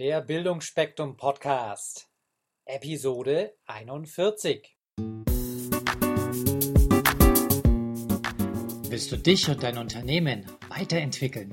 Der 0.00 0.22
Bildungsspektrum 0.22 1.18
Podcast. 1.18 2.08
Episode 2.64 3.52
41. 3.66 4.74
Willst 8.88 9.12
du 9.12 9.18
dich 9.18 9.50
und 9.50 9.62
dein 9.62 9.76
Unternehmen 9.76 10.46
weiterentwickeln? 10.70 11.52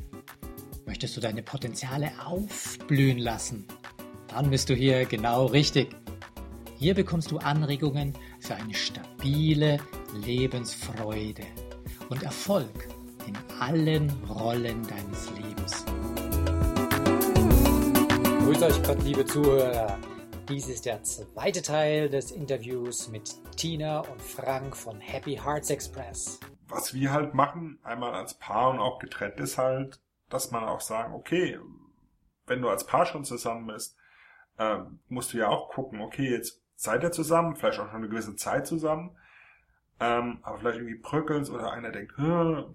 Möchtest 0.86 1.18
du 1.18 1.20
deine 1.20 1.44
Potenziale 1.44 2.10
aufblühen 2.26 3.18
lassen? 3.18 3.68
Dann 4.30 4.50
bist 4.50 4.70
du 4.70 4.76
hier 4.76 5.04
genau 5.04 5.48
richtig. 5.48 5.94
Hier 6.78 6.94
bekommst 6.94 7.32
du 7.32 7.40
Anregungen 7.40 8.14
für 8.40 8.56
eine 8.56 8.76
stabile 8.76 9.78
Lebensfreude 10.14 11.44
und 12.08 12.24
Erfolg 12.24 12.88
in 13.28 13.36
allen 13.60 14.10
Rollen 14.24 14.88
deines 14.88 15.30
Lebens. 15.32 15.86
Grüß 18.48 18.64
euch 18.64 18.82
Gott, 18.84 19.04
liebe 19.04 19.26
Zuhörer. 19.26 20.00
Dies 20.48 20.70
ist 20.70 20.86
der 20.86 21.04
zweite 21.04 21.62
Teil 21.62 22.08
des 22.08 22.32
Interviews 22.32 23.10
mit 23.10 23.36
Tina 23.58 24.00
und 24.00 24.22
Frank 24.22 24.74
von 24.74 25.02
Happy 25.02 25.36
Hearts 25.36 25.70
Express. 25.70 26.40
Was 26.70 26.94
wir 26.94 27.12
halt 27.12 27.34
machen, 27.34 27.78
einmal 27.84 28.14
als 28.14 28.36
Paar 28.36 28.70
und 28.70 28.80
auch 28.80 29.00
getrennt 29.00 29.38
ist 29.42 29.58
halt, 29.58 30.00
dass 30.30 30.52
man 30.52 30.64
auch 30.64 30.80
sagen, 30.80 31.14
okay, 31.14 31.60
wenn 32.46 32.62
du 32.62 32.70
als 32.70 32.86
Paar 32.86 33.06
schon 33.06 33.26
zusammen 33.26 33.68
bist, 33.68 33.98
äh, 34.58 34.78
musst 35.10 35.34
du 35.34 35.40
ja 35.40 35.50
auch 35.50 35.68
gucken, 35.68 36.00
okay, 36.00 36.32
jetzt 36.32 36.64
seid 36.78 37.04
ihr 37.04 37.12
zusammen, 37.12 37.58
vielleicht 37.58 37.82
auch 37.82 37.88
schon 37.88 37.98
eine 37.98 38.08
gewisse 38.08 38.38
Zeit 38.38 38.66
zusammen, 38.66 39.18
ähm, 40.00 40.40
aber 40.44 40.60
vielleicht 40.60 40.78
irgendwie 40.78 41.02
bröckeln 41.02 41.46
oder 41.50 41.74
einer 41.74 41.92
denkt, 41.92 42.14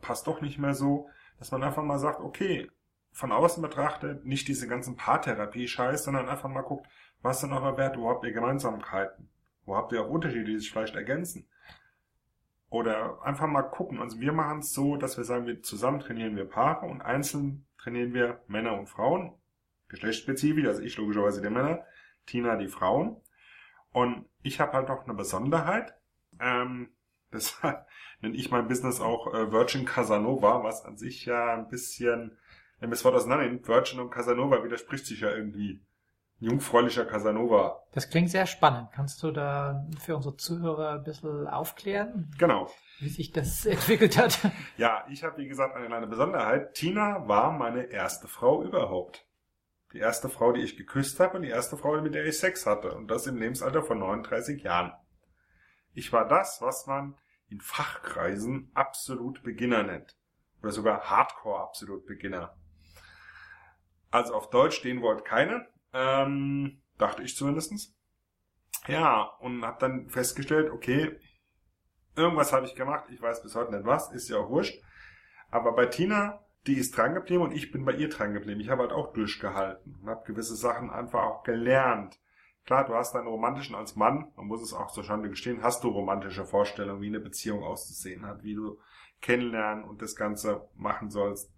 passt 0.02 0.27
doch 0.27 0.42
nicht 0.42 0.59
mehr 0.59 0.75
so, 0.75 1.09
dass 1.39 1.50
man 1.50 1.62
einfach 1.62 1.83
mal 1.83 1.98
sagt, 1.98 2.20
okay, 2.20 2.70
von 3.12 3.30
außen 3.30 3.62
betrachtet, 3.62 4.25
nicht 4.25 4.48
diese 4.48 4.66
ganzen 4.66 4.97
Paartherapie-Scheiß, 4.97 6.05
sondern 6.05 6.29
einfach 6.29 6.48
mal 6.48 6.62
guckt, 6.62 6.89
was 7.20 7.41
sind 7.41 7.53
eure 7.53 7.77
Werte, 7.77 8.01
wo 8.01 8.11
habt 8.11 8.25
ihr 8.25 8.33
Gemeinsamkeiten, 8.33 9.29
wo 9.64 9.77
habt 9.77 9.92
ihr 9.92 10.03
auch 10.03 10.09
Unterschiede, 10.09 10.45
die 10.45 10.59
sich 10.59 10.73
vielleicht 10.73 10.97
ergänzen. 10.97 11.48
Oder 12.70 13.23
einfach 13.23 13.47
mal 13.47 13.62
gucken. 13.62 14.01
Also 14.01 14.19
wir 14.19 14.33
machen 14.33 14.61
es 14.61 14.73
so, 14.73 14.97
dass 14.97 15.19
wir 15.19 15.25
sagen, 15.25 15.47
wir 15.47 15.62
zusammen 15.62 16.01
trainieren 16.01 16.36
wir 16.36 16.47
Paare 16.47 16.86
und 16.86 17.03
einzeln 17.03 17.67
trainieren 17.77 18.14
wir 18.14 18.41
Männer 18.48 18.78
und 18.78 18.89
Frauen. 18.89 19.34
Geschlechtsspezifisch, 19.89 20.67
also 20.67 20.81
ich 20.81 20.97
logischerweise 20.97 21.42
die 21.42 21.51
Männer, 21.51 21.84
Tina 22.25 22.56
die 22.56 22.69
Frauen. 22.69 23.20
Und 23.92 24.25
ich 24.42 24.58
habe 24.58 24.73
halt 24.73 24.89
noch 24.89 25.05
eine 25.05 25.12
Besonderheit. 25.12 25.95
Ähm, 26.41 26.89
deshalb 27.31 27.86
nenne 28.23 28.36
ich 28.36 28.51
mein 28.51 28.69
Business 28.69 29.03
auch 29.03 29.34
äh, 29.34 29.53
Virgin 29.53 29.84
Casanova, 29.84 30.64
was 30.64 30.83
an 30.86 30.97
sich 30.97 31.27
ja 31.27 31.53
ein 31.53 31.69
bisschen 31.69 32.39
das 32.91 33.05
Wort 33.05 33.14
auseinander 33.14 33.47
nimmt, 33.47 33.69
Virgin 33.69 34.00
und 34.00 34.11
Casanova 34.11 34.64
widerspricht 34.64 35.06
sich 35.06 35.20
ja 35.20 35.30
irgendwie. 35.30 35.80
Jungfräulicher 36.42 37.05
Casanova. 37.05 37.84
Das 37.92 38.11
klingt 38.11 38.28
sehr 38.28 38.47
spannend. 38.47 38.91
Kannst 38.92 39.22
du 39.22 39.30
da 39.30 39.86
für 40.00 40.16
unsere 40.16 40.36
Zuhörer 40.36 40.94
ein 40.94 41.05
bisschen 41.05 41.47
aufklären? 41.47 42.34
Genau. 42.36 42.69
Wie 42.98 43.11
sich 43.11 43.30
das 43.30 43.64
entwickelt 43.66 44.19
hat? 44.19 44.41
Ja, 44.77 45.06
ich 45.08 45.22
habe 45.22 45.39
wie 45.39 45.47
gesagt 45.47 45.77
eine 45.77 45.86
kleine 45.86 46.08
Besonderheit. 46.08 46.74
Tina 46.74 47.28
war 47.28 47.52
meine 47.52 47.84
erste 47.84 48.27
Frau 48.27 48.64
überhaupt. 48.64 49.24
Die 49.92 49.98
erste 49.98 50.28
Frau, 50.28 50.50
die 50.50 50.62
ich 50.62 50.77
geküsst 50.77 51.20
habe 51.20 51.36
und 51.36 51.42
die 51.42 51.50
erste 51.50 51.77
Frau, 51.77 52.00
mit 52.00 52.14
der 52.14 52.27
ich 52.27 52.39
Sex 52.39 52.67
hatte. 52.67 52.92
Und 52.92 53.08
das 53.08 53.28
im 53.28 53.36
Lebensalter 53.36 53.84
von 53.84 54.00
39 54.00 54.64
Jahren. 54.64 54.92
Ich 55.92 56.12
war 56.12 56.27
das, 56.27 56.61
was 56.61 56.89
man 56.89 57.14
in 57.50 57.61
Fachkreisen 57.61 58.72
absolut 58.74 59.44
Beginner 59.44 59.84
nennt. 59.84 60.17
Oder 60.61 60.72
sogar 60.72 61.08
Hardcore 61.08 61.61
absolut 61.61 62.05
Beginner. 62.06 62.56
Also 64.12 64.34
auf 64.34 64.50
Deutsch, 64.50 64.82
den 64.82 65.02
wollte 65.02 65.24
keine. 65.24 65.66
Ähm, 65.92 66.80
dachte 66.98 67.22
ich 67.22 67.34
zumindestens. 67.34 67.96
Ja, 68.86 69.22
und 69.41 69.64
habe 69.64 69.78
dann 69.80 70.08
festgestellt, 70.08 70.70
okay, 70.70 71.18
irgendwas 72.16 72.52
habe 72.52 72.66
ich 72.66 72.74
gemacht, 72.74 73.05
ich 73.10 73.20
weiß 73.20 73.42
bis 73.42 73.55
heute 73.55 73.72
nicht 73.72 73.86
was, 73.86 74.12
ist 74.12 74.28
ja 74.28 74.39
auch 74.39 74.51
wurscht. 74.51 74.83
Aber 75.51 75.72
bei 75.72 75.86
Tina, 75.86 76.40
die 76.67 76.74
ist 76.74 76.96
dran 76.96 77.14
geblieben 77.14 77.42
und 77.42 77.52
ich 77.52 77.72
bin 77.72 77.84
bei 77.84 77.92
ihr 77.92 78.08
dran 78.08 78.34
geblieben. 78.34 78.61
Ich 78.61 78.70
habe 78.70 78.83
halt 78.83 78.92
auch 78.92 79.12
durchgehalten 79.12 79.98
und 80.01 80.08
habe 80.08 80.24
gewisse 80.27 80.56
Sachen 80.56 80.90
einfach 80.90 81.22
auch 81.22 81.42
gelernt. 81.42 82.20
Klar, 82.64 82.84
du 82.84 82.95
hast 82.95 83.14
deinen 83.14 83.27
romantischen 83.27 83.74
als 83.74 83.96
Mann, 83.96 84.30
man 84.36 84.46
muss 84.46 84.62
es 84.62 84.72
auch 84.72 84.92
zur 84.92 85.02
Schande 85.02 85.28
gestehen, 85.28 85.62
hast 85.62 85.83
du 85.83 85.89
romantische 85.89 86.45
Vorstellungen, 86.45 87.01
wie 87.01 87.08
eine 87.08 87.18
Beziehung 87.18 87.64
auszusehen 87.64 88.24
hat, 88.24 88.45
wie 88.45 88.55
du 88.55 88.78
kennenlernen 89.20 89.84
und 89.84 90.01
das 90.01 90.14
Ganze 90.14 90.68
machen 90.74 91.11
sollst. 91.11 91.52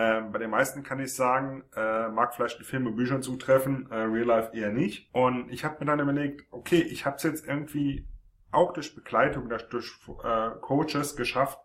Ähm, 0.00 0.30
bei 0.30 0.38
den 0.38 0.50
meisten 0.50 0.84
kann 0.84 1.00
ich 1.00 1.12
sagen, 1.12 1.64
äh, 1.74 2.08
mag 2.08 2.32
vielleicht 2.32 2.60
in 2.60 2.64
Filmen 2.64 2.86
und 2.86 2.94
Büchern 2.94 3.20
zutreffen, 3.20 3.90
äh, 3.90 3.96
Real 3.96 4.26
Life 4.26 4.56
eher 4.56 4.70
nicht. 4.70 5.12
Und 5.12 5.50
ich 5.50 5.64
habe 5.64 5.78
mir 5.80 5.86
dann 5.86 5.98
überlegt, 5.98 6.46
okay, 6.52 6.80
ich 6.80 7.04
habe 7.04 7.16
es 7.16 7.24
jetzt 7.24 7.44
irgendwie 7.44 8.06
auch 8.52 8.72
durch 8.72 8.94
Begleitung, 8.94 9.48
durch 9.48 9.98
äh, 10.22 10.50
Coaches 10.60 11.16
geschafft, 11.16 11.58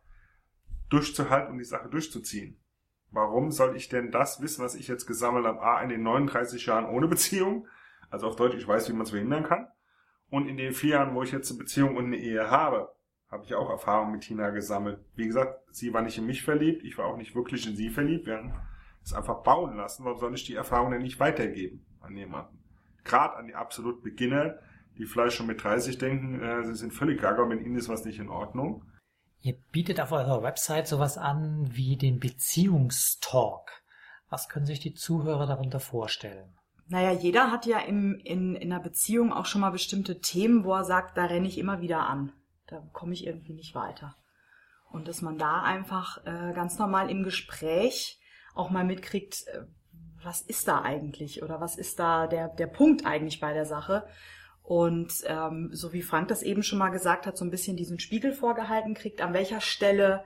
durchzuhalten 0.90 1.52
und 1.52 1.60
die 1.60 1.64
Sache 1.64 1.90
durchzuziehen. 1.90 2.60
Warum 3.12 3.52
soll 3.52 3.76
ich 3.76 3.90
denn 3.90 4.10
das 4.10 4.42
wissen, 4.42 4.66
was 4.66 4.74
ich 4.74 4.88
jetzt 4.88 5.06
gesammelt 5.06 5.46
habe, 5.46 5.62
A, 5.62 5.84
in 5.84 5.90
den 5.90 6.02
39 6.02 6.66
Jahren 6.66 6.86
ohne 6.86 7.08
Beziehung, 7.08 7.68
also 8.10 8.26
auf 8.26 8.36
Deutsch, 8.36 8.56
ich 8.56 8.68
weiß, 8.68 8.90
wie 8.90 8.94
man 8.94 9.04
es 9.04 9.12
verhindern 9.12 9.44
kann, 9.44 9.68
und 10.32 10.48
in 10.48 10.58
den 10.58 10.74
vier 10.74 10.96
Jahren, 10.96 11.14
wo 11.14 11.22
ich 11.22 11.32
jetzt 11.32 11.52
eine 11.52 11.60
Beziehung 11.60 11.98
und 11.98 12.06
eine 12.06 12.18
Ehe 12.18 12.50
habe, 12.50 12.96
habe 13.34 13.46
ich 13.46 13.56
auch 13.56 13.70
Erfahrung 13.70 14.12
mit 14.12 14.22
Tina 14.22 14.52
gesammelt. 14.52 15.00
Wie 15.16 15.26
gesagt, 15.26 15.60
sie 15.72 15.92
war 15.94 16.04
nicht 16.04 16.18
in 16.18 16.26
mich 16.26 16.44
verliebt, 16.44 16.84
ich 16.84 16.98
war 16.98 17.08
auch 17.08 17.18
nicht 17.18 17.36
wirklich 17.36 17.68
in 17.68 17.76
sie 17.76 17.90
verliebt. 17.90 18.28
Wir 18.28 18.38
haben 18.38 18.54
es 19.04 19.14
einfach 19.14 19.42
bauen 19.44 19.76
lassen. 19.76 20.06
Warum 20.06 20.20
soll 20.20 20.36
ich 20.36 20.46
die 20.46 20.56
Erfahrung 20.56 20.92
denn 20.92 21.02
nicht 21.02 21.20
weitergeben 21.20 21.86
an 22.00 22.16
jemanden? 22.16 22.60
Gerade 23.04 23.36
an 23.36 23.48
die 23.48 23.56
absolut 23.56 24.04
Beginner, 24.04 24.60
die 24.98 25.06
vielleicht 25.06 25.36
schon 25.36 25.48
mit 25.48 25.64
30 25.64 25.98
denken, 25.98 26.42
äh, 26.42 26.64
sie 26.64 26.76
sind 26.76 26.94
völlig 26.94 27.20
gaga, 27.20 27.46
mit 27.46 27.62
ihnen 27.62 27.76
ist 27.76 27.90
was 27.90 28.06
nicht 28.06 28.20
in 28.20 28.30
Ordnung. 28.30 28.86
Ihr 29.42 29.56
bietet 29.72 30.00
auf 30.00 30.12
eurer 30.12 30.44
Website 30.44 30.88
sowas 30.88 31.18
an 31.18 31.68
wie 31.72 31.98
den 31.98 32.20
Beziehungstalk. 32.20 33.84
Was 34.30 34.48
können 34.48 34.68
sich 34.68 34.80
die 34.80 34.94
Zuhörer 34.94 35.48
darunter 35.48 35.80
vorstellen? 35.80 36.56
Naja, 36.88 37.12
jeder 37.12 37.52
hat 37.52 37.66
ja 37.66 37.80
im, 37.80 38.20
in, 38.24 38.56
in 38.56 38.72
einer 38.72 38.82
Beziehung 38.82 39.34
auch 39.34 39.48
schon 39.48 39.62
mal 39.62 39.72
bestimmte 39.72 40.20
Themen, 40.22 40.64
wo 40.64 40.74
er 40.74 40.84
sagt, 40.84 41.18
da 41.18 41.26
renne 41.26 41.48
ich 41.48 41.58
immer 41.58 41.82
wieder 41.82 42.08
an 42.08 42.32
da 42.74 42.84
komme 42.92 43.14
ich 43.14 43.26
irgendwie 43.26 43.54
nicht 43.54 43.76
weiter. 43.76 44.16
Und 44.92 45.08
dass 45.08 45.22
man 45.22 45.38
da 45.38 45.62
einfach 45.62 46.26
äh, 46.26 46.54
ganz 46.54 46.78
normal 46.78 47.10
im 47.10 47.24
Gespräch 47.24 48.20
auch 48.54 48.70
mal 48.70 48.84
mitkriegt, 48.84 49.48
äh, 49.48 49.66
was 50.24 50.42
ist 50.42 50.68
da 50.68 50.82
eigentlich 50.82 51.44
oder 51.44 51.60
was 51.62 51.78
ist 51.78 52.00
da 52.00 52.28
der, 52.28 52.48
der 52.50 52.68
Punkt 52.68 53.06
eigentlich 53.06 53.40
bei 53.40 53.54
der 53.54 53.66
Sache. 53.66 54.08
Und 54.62 55.14
ähm, 55.26 55.70
so 55.74 55.92
wie 55.94 56.02
Frank 56.02 56.30
das 56.30 56.42
eben 56.42 56.64
schon 56.64 56.80
mal 56.80 56.90
gesagt 56.90 57.28
hat, 57.28 57.38
so 57.38 57.44
ein 57.44 57.52
bisschen 57.52 57.76
diesen 57.76 58.00
Spiegel 58.00 58.32
vorgehalten 58.32 58.94
kriegt, 58.94 59.22
an 59.22 59.34
welcher 59.34 59.60
Stelle 59.60 60.24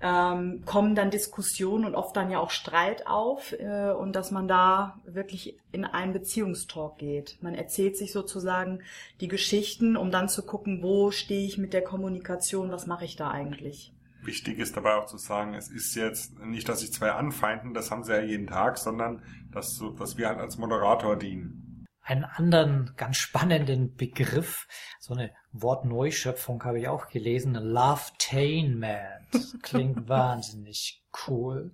ähm, 0.00 0.62
kommen 0.64 0.94
dann 0.94 1.10
Diskussionen 1.10 1.84
und 1.84 1.94
oft 1.94 2.16
dann 2.16 2.30
ja 2.30 2.38
auch 2.38 2.50
Streit 2.50 3.06
auf 3.06 3.52
äh, 3.52 3.90
und 3.90 4.14
dass 4.14 4.30
man 4.30 4.46
da 4.46 5.00
wirklich 5.04 5.58
in 5.72 5.84
einen 5.84 6.12
Beziehungstalk 6.12 6.98
geht. 6.98 7.38
Man 7.40 7.54
erzählt 7.54 7.96
sich 7.96 8.12
sozusagen 8.12 8.80
die 9.20 9.28
Geschichten, 9.28 9.96
um 9.96 10.10
dann 10.10 10.28
zu 10.28 10.44
gucken, 10.44 10.82
wo 10.82 11.10
stehe 11.10 11.46
ich 11.46 11.58
mit 11.58 11.72
der 11.72 11.82
Kommunikation, 11.82 12.70
was 12.70 12.86
mache 12.86 13.04
ich 13.04 13.16
da 13.16 13.30
eigentlich. 13.30 13.92
Wichtig 14.22 14.58
ist 14.58 14.76
dabei 14.76 14.96
auch 14.96 15.06
zu 15.06 15.16
sagen, 15.16 15.54
es 15.54 15.68
ist 15.68 15.94
jetzt 15.94 16.38
nicht, 16.40 16.68
dass 16.68 16.80
sich 16.80 16.92
zwei 16.92 17.12
anfeinden, 17.12 17.72
das 17.72 17.90
haben 17.90 18.04
sie 18.04 18.12
ja 18.12 18.20
jeden 18.20 18.46
Tag, 18.46 18.78
sondern 18.78 19.22
dass, 19.52 19.82
dass 19.98 20.16
wir 20.16 20.28
halt 20.28 20.38
als 20.38 20.58
Moderator 20.58 21.16
dienen 21.16 21.67
einen 22.08 22.24
anderen 22.24 22.94
ganz 22.96 23.18
spannenden 23.18 23.94
Begriff, 23.94 24.66
so 24.98 25.12
eine 25.12 25.30
Wortneuschöpfung 25.52 26.64
habe 26.64 26.80
ich 26.80 26.88
auch 26.88 27.08
gelesen, 27.08 27.54
Lovetainment. 27.54 29.28
Klingt 29.62 30.08
wahnsinnig 30.08 31.04
cool. 31.26 31.70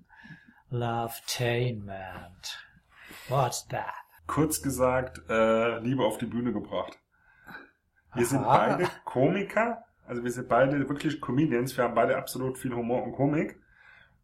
Lovetainment. 0.70 2.66
What's 3.28 3.68
that? 3.68 3.94
Kurz 4.26 4.60
gesagt, 4.60 5.20
äh, 5.28 5.78
Liebe 5.78 6.04
auf 6.04 6.18
die 6.18 6.26
Bühne 6.26 6.52
gebracht. 6.52 6.98
Wir 8.14 8.22
Aha. 8.22 8.24
sind 8.24 8.42
beide 8.42 8.90
Komiker, 9.04 9.84
also 10.06 10.24
wir 10.24 10.32
sind 10.32 10.48
beide 10.48 10.88
wirklich 10.88 11.20
Comedians, 11.20 11.76
wir 11.76 11.84
haben 11.84 11.94
beide 11.94 12.16
absolut 12.16 12.58
viel 12.58 12.74
Humor 12.74 13.04
und 13.04 13.12
Komik. 13.12 13.60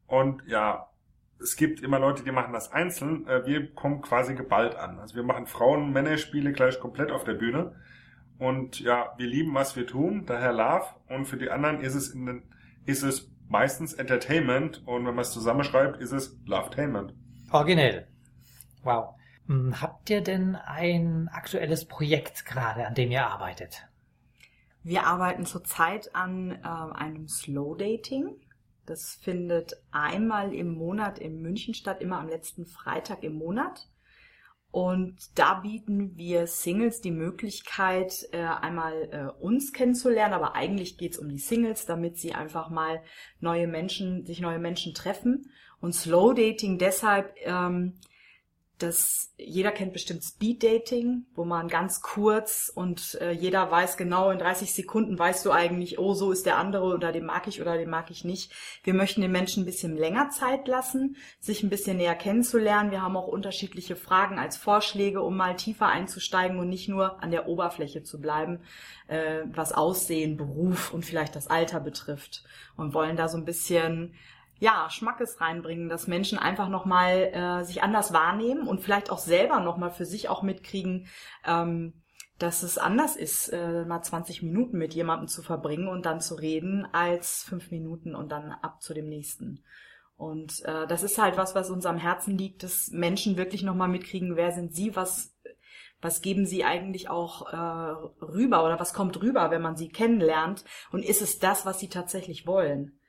Und 0.08 0.42
ja, 0.48 0.89
es 1.42 1.56
gibt 1.56 1.80
immer 1.80 1.98
Leute, 1.98 2.22
die 2.22 2.32
machen 2.32 2.52
das 2.52 2.72
einzeln. 2.72 3.26
Äh, 3.26 3.46
wir 3.46 3.72
kommen 3.74 4.02
quasi 4.02 4.34
geballt 4.34 4.76
an. 4.76 4.98
Also 4.98 5.14
wir 5.14 5.22
machen 5.22 5.46
Frauen-Männer-Spiele 5.46 6.52
gleich 6.52 6.78
komplett 6.80 7.10
auf 7.10 7.24
der 7.24 7.34
Bühne. 7.34 7.74
Und 8.38 8.80
ja, 8.80 9.12
wir 9.16 9.26
lieben, 9.26 9.54
was 9.54 9.76
wir 9.76 9.86
tun, 9.86 10.24
daher 10.26 10.52
Love. 10.52 10.86
Und 11.08 11.26
für 11.26 11.36
die 11.36 11.50
anderen 11.50 11.80
ist 11.80 11.94
es 11.94 12.10
in 12.10 12.26
den, 12.26 12.42
ist 12.86 13.02
es 13.02 13.30
meistens 13.48 13.94
Entertainment. 13.94 14.82
Und 14.86 15.06
wenn 15.06 15.14
man 15.14 15.22
es 15.22 15.32
zusammenschreibt, 15.32 16.00
ist 16.00 16.12
es 16.12 16.38
Lovetainment. 16.46 17.14
Originell. 17.50 18.06
Wow. 18.82 19.14
Hm, 19.46 19.80
habt 19.80 20.08
ihr 20.10 20.22
denn 20.22 20.56
ein 20.56 21.28
aktuelles 21.32 21.84
Projekt 21.84 22.46
gerade, 22.46 22.86
an 22.86 22.94
dem 22.94 23.10
ihr 23.10 23.26
arbeitet? 23.26 23.86
Wir 24.82 25.06
arbeiten 25.06 25.44
zurzeit 25.44 26.14
an 26.14 26.52
äh, 26.52 26.94
einem 26.94 27.28
Slow 27.28 27.76
Dating. 27.76 28.36
Das 28.86 29.14
findet 29.22 29.74
einmal 29.90 30.54
im 30.54 30.74
Monat 30.74 31.18
in 31.18 31.40
München 31.40 31.74
statt, 31.74 32.00
immer 32.00 32.18
am 32.18 32.28
letzten 32.28 32.66
Freitag 32.66 33.22
im 33.22 33.34
Monat. 33.34 33.88
Und 34.72 35.16
da 35.34 35.54
bieten 35.54 36.16
wir 36.16 36.46
Singles 36.46 37.00
die 37.00 37.10
Möglichkeit, 37.10 38.28
äh, 38.30 38.38
einmal 38.38 39.08
äh, 39.10 39.42
uns 39.42 39.72
kennenzulernen, 39.72 40.34
aber 40.34 40.54
eigentlich 40.54 40.96
geht's 40.96 41.18
um 41.18 41.28
die 41.28 41.38
Singles, 41.38 41.86
damit 41.86 42.18
sie 42.18 42.34
einfach 42.34 42.70
mal 42.70 43.02
neue 43.40 43.66
Menschen, 43.66 44.24
sich 44.26 44.40
neue 44.40 44.60
Menschen 44.60 44.94
treffen. 44.94 45.50
Und 45.80 45.94
Slow 45.94 46.34
Dating 46.34 46.78
deshalb, 46.78 47.34
ähm, 47.42 47.94
das 48.82 49.30
jeder 49.36 49.72
kennt 49.72 49.92
bestimmt 49.92 50.22
Speed 50.22 50.62
Dating, 50.62 51.24
wo 51.34 51.44
man 51.44 51.68
ganz 51.68 52.02
kurz 52.02 52.70
und 52.74 53.18
äh, 53.20 53.32
jeder 53.32 53.70
weiß 53.70 53.96
genau 53.96 54.30
in 54.30 54.38
30 54.38 54.74
Sekunden 54.74 55.18
weißt 55.18 55.44
du 55.46 55.50
eigentlich, 55.50 55.98
oh, 55.98 56.14
so 56.14 56.30
ist 56.30 56.46
der 56.46 56.58
andere 56.58 56.94
oder 56.94 57.12
den 57.12 57.24
mag 57.24 57.46
ich 57.46 57.60
oder 57.60 57.78
den 57.78 57.88
mag 57.88 58.10
ich 58.10 58.24
nicht. 58.24 58.52
Wir 58.84 58.94
möchten 58.94 59.22
den 59.22 59.32
Menschen 59.32 59.62
ein 59.62 59.66
bisschen 59.66 59.96
länger 59.96 60.30
Zeit 60.30 60.68
lassen, 60.68 61.16
sich 61.38 61.62
ein 61.62 61.70
bisschen 61.70 61.96
näher 61.96 62.14
kennenzulernen. 62.14 62.90
Wir 62.90 63.02
haben 63.02 63.16
auch 63.16 63.28
unterschiedliche 63.28 63.96
Fragen 63.96 64.38
als 64.38 64.56
Vorschläge, 64.56 65.22
um 65.22 65.36
mal 65.36 65.56
tiefer 65.56 65.86
einzusteigen 65.86 66.58
und 66.58 66.68
nicht 66.68 66.88
nur 66.88 67.22
an 67.22 67.30
der 67.30 67.48
Oberfläche 67.48 68.02
zu 68.02 68.20
bleiben, 68.20 68.60
äh, 69.08 69.42
was 69.52 69.72
Aussehen, 69.72 70.36
Beruf 70.36 70.92
und 70.92 71.04
vielleicht 71.04 71.34
das 71.34 71.46
Alter 71.48 71.80
betrifft 71.80 72.44
und 72.76 72.94
wollen 72.94 73.16
da 73.16 73.28
so 73.28 73.38
ein 73.38 73.44
bisschen 73.44 74.14
ja, 74.60 74.88
Schmackes 74.90 75.40
reinbringen, 75.40 75.88
dass 75.88 76.06
Menschen 76.06 76.38
einfach 76.38 76.68
nochmal 76.68 77.32
äh, 77.32 77.64
sich 77.64 77.82
anders 77.82 78.12
wahrnehmen 78.12 78.68
und 78.68 78.80
vielleicht 78.80 79.10
auch 79.10 79.18
selber 79.18 79.58
nochmal 79.60 79.90
für 79.90 80.04
sich 80.04 80.28
auch 80.28 80.42
mitkriegen, 80.42 81.08
ähm, 81.46 81.94
dass 82.38 82.62
es 82.62 82.78
anders 82.78 83.16
ist, 83.16 83.48
äh, 83.48 83.84
mal 83.86 84.02
20 84.02 84.42
Minuten 84.42 84.76
mit 84.78 84.94
jemandem 84.94 85.28
zu 85.28 85.42
verbringen 85.42 85.88
und 85.88 86.04
dann 86.04 86.20
zu 86.20 86.34
reden, 86.34 86.86
als 86.92 87.42
fünf 87.42 87.70
Minuten 87.70 88.14
und 88.14 88.30
dann 88.30 88.52
ab 88.52 88.82
zu 88.82 88.92
dem 88.92 89.08
nächsten. 89.08 89.64
Und 90.16 90.62
äh, 90.66 90.86
das 90.86 91.02
ist 91.02 91.16
halt 91.16 91.38
was, 91.38 91.54
was 91.54 91.70
uns 91.70 91.86
am 91.86 91.96
Herzen 91.96 92.36
liegt, 92.36 92.62
dass 92.62 92.90
Menschen 92.90 93.38
wirklich 93.38 93.62
nochmal 93.62 93.88
mitkriegen, 93.88 94.36
wer 94.36 94.52
sind 94.52 94.74
sie, 94.74 94.94
was, 94.94 95.34
was 96.02 96.20
geben 96.20 96.44
sie 96.44 96.64
eigentlich 96.64 97.08
auch 97.08 97.50
äh, 97.50 98.24
rüber 98.24 98.62
oder 98.64 98.78
was 98.78 98.92
kommt 98.92 99.22
rüber, 99.22 99.50
wenn 99.50 99.62
man 99.62 99.76
sie 99.76 99.88
kennenlernt 99.88 100.66
und 100.92 101.02
ist 101.02 101.22
es 101.22 101.38
das, 101.38 101.64
was 101.64 101.80
sie 101.80 101.88
tatsächlich 101.88 102.46
wollen. 102.46 102.99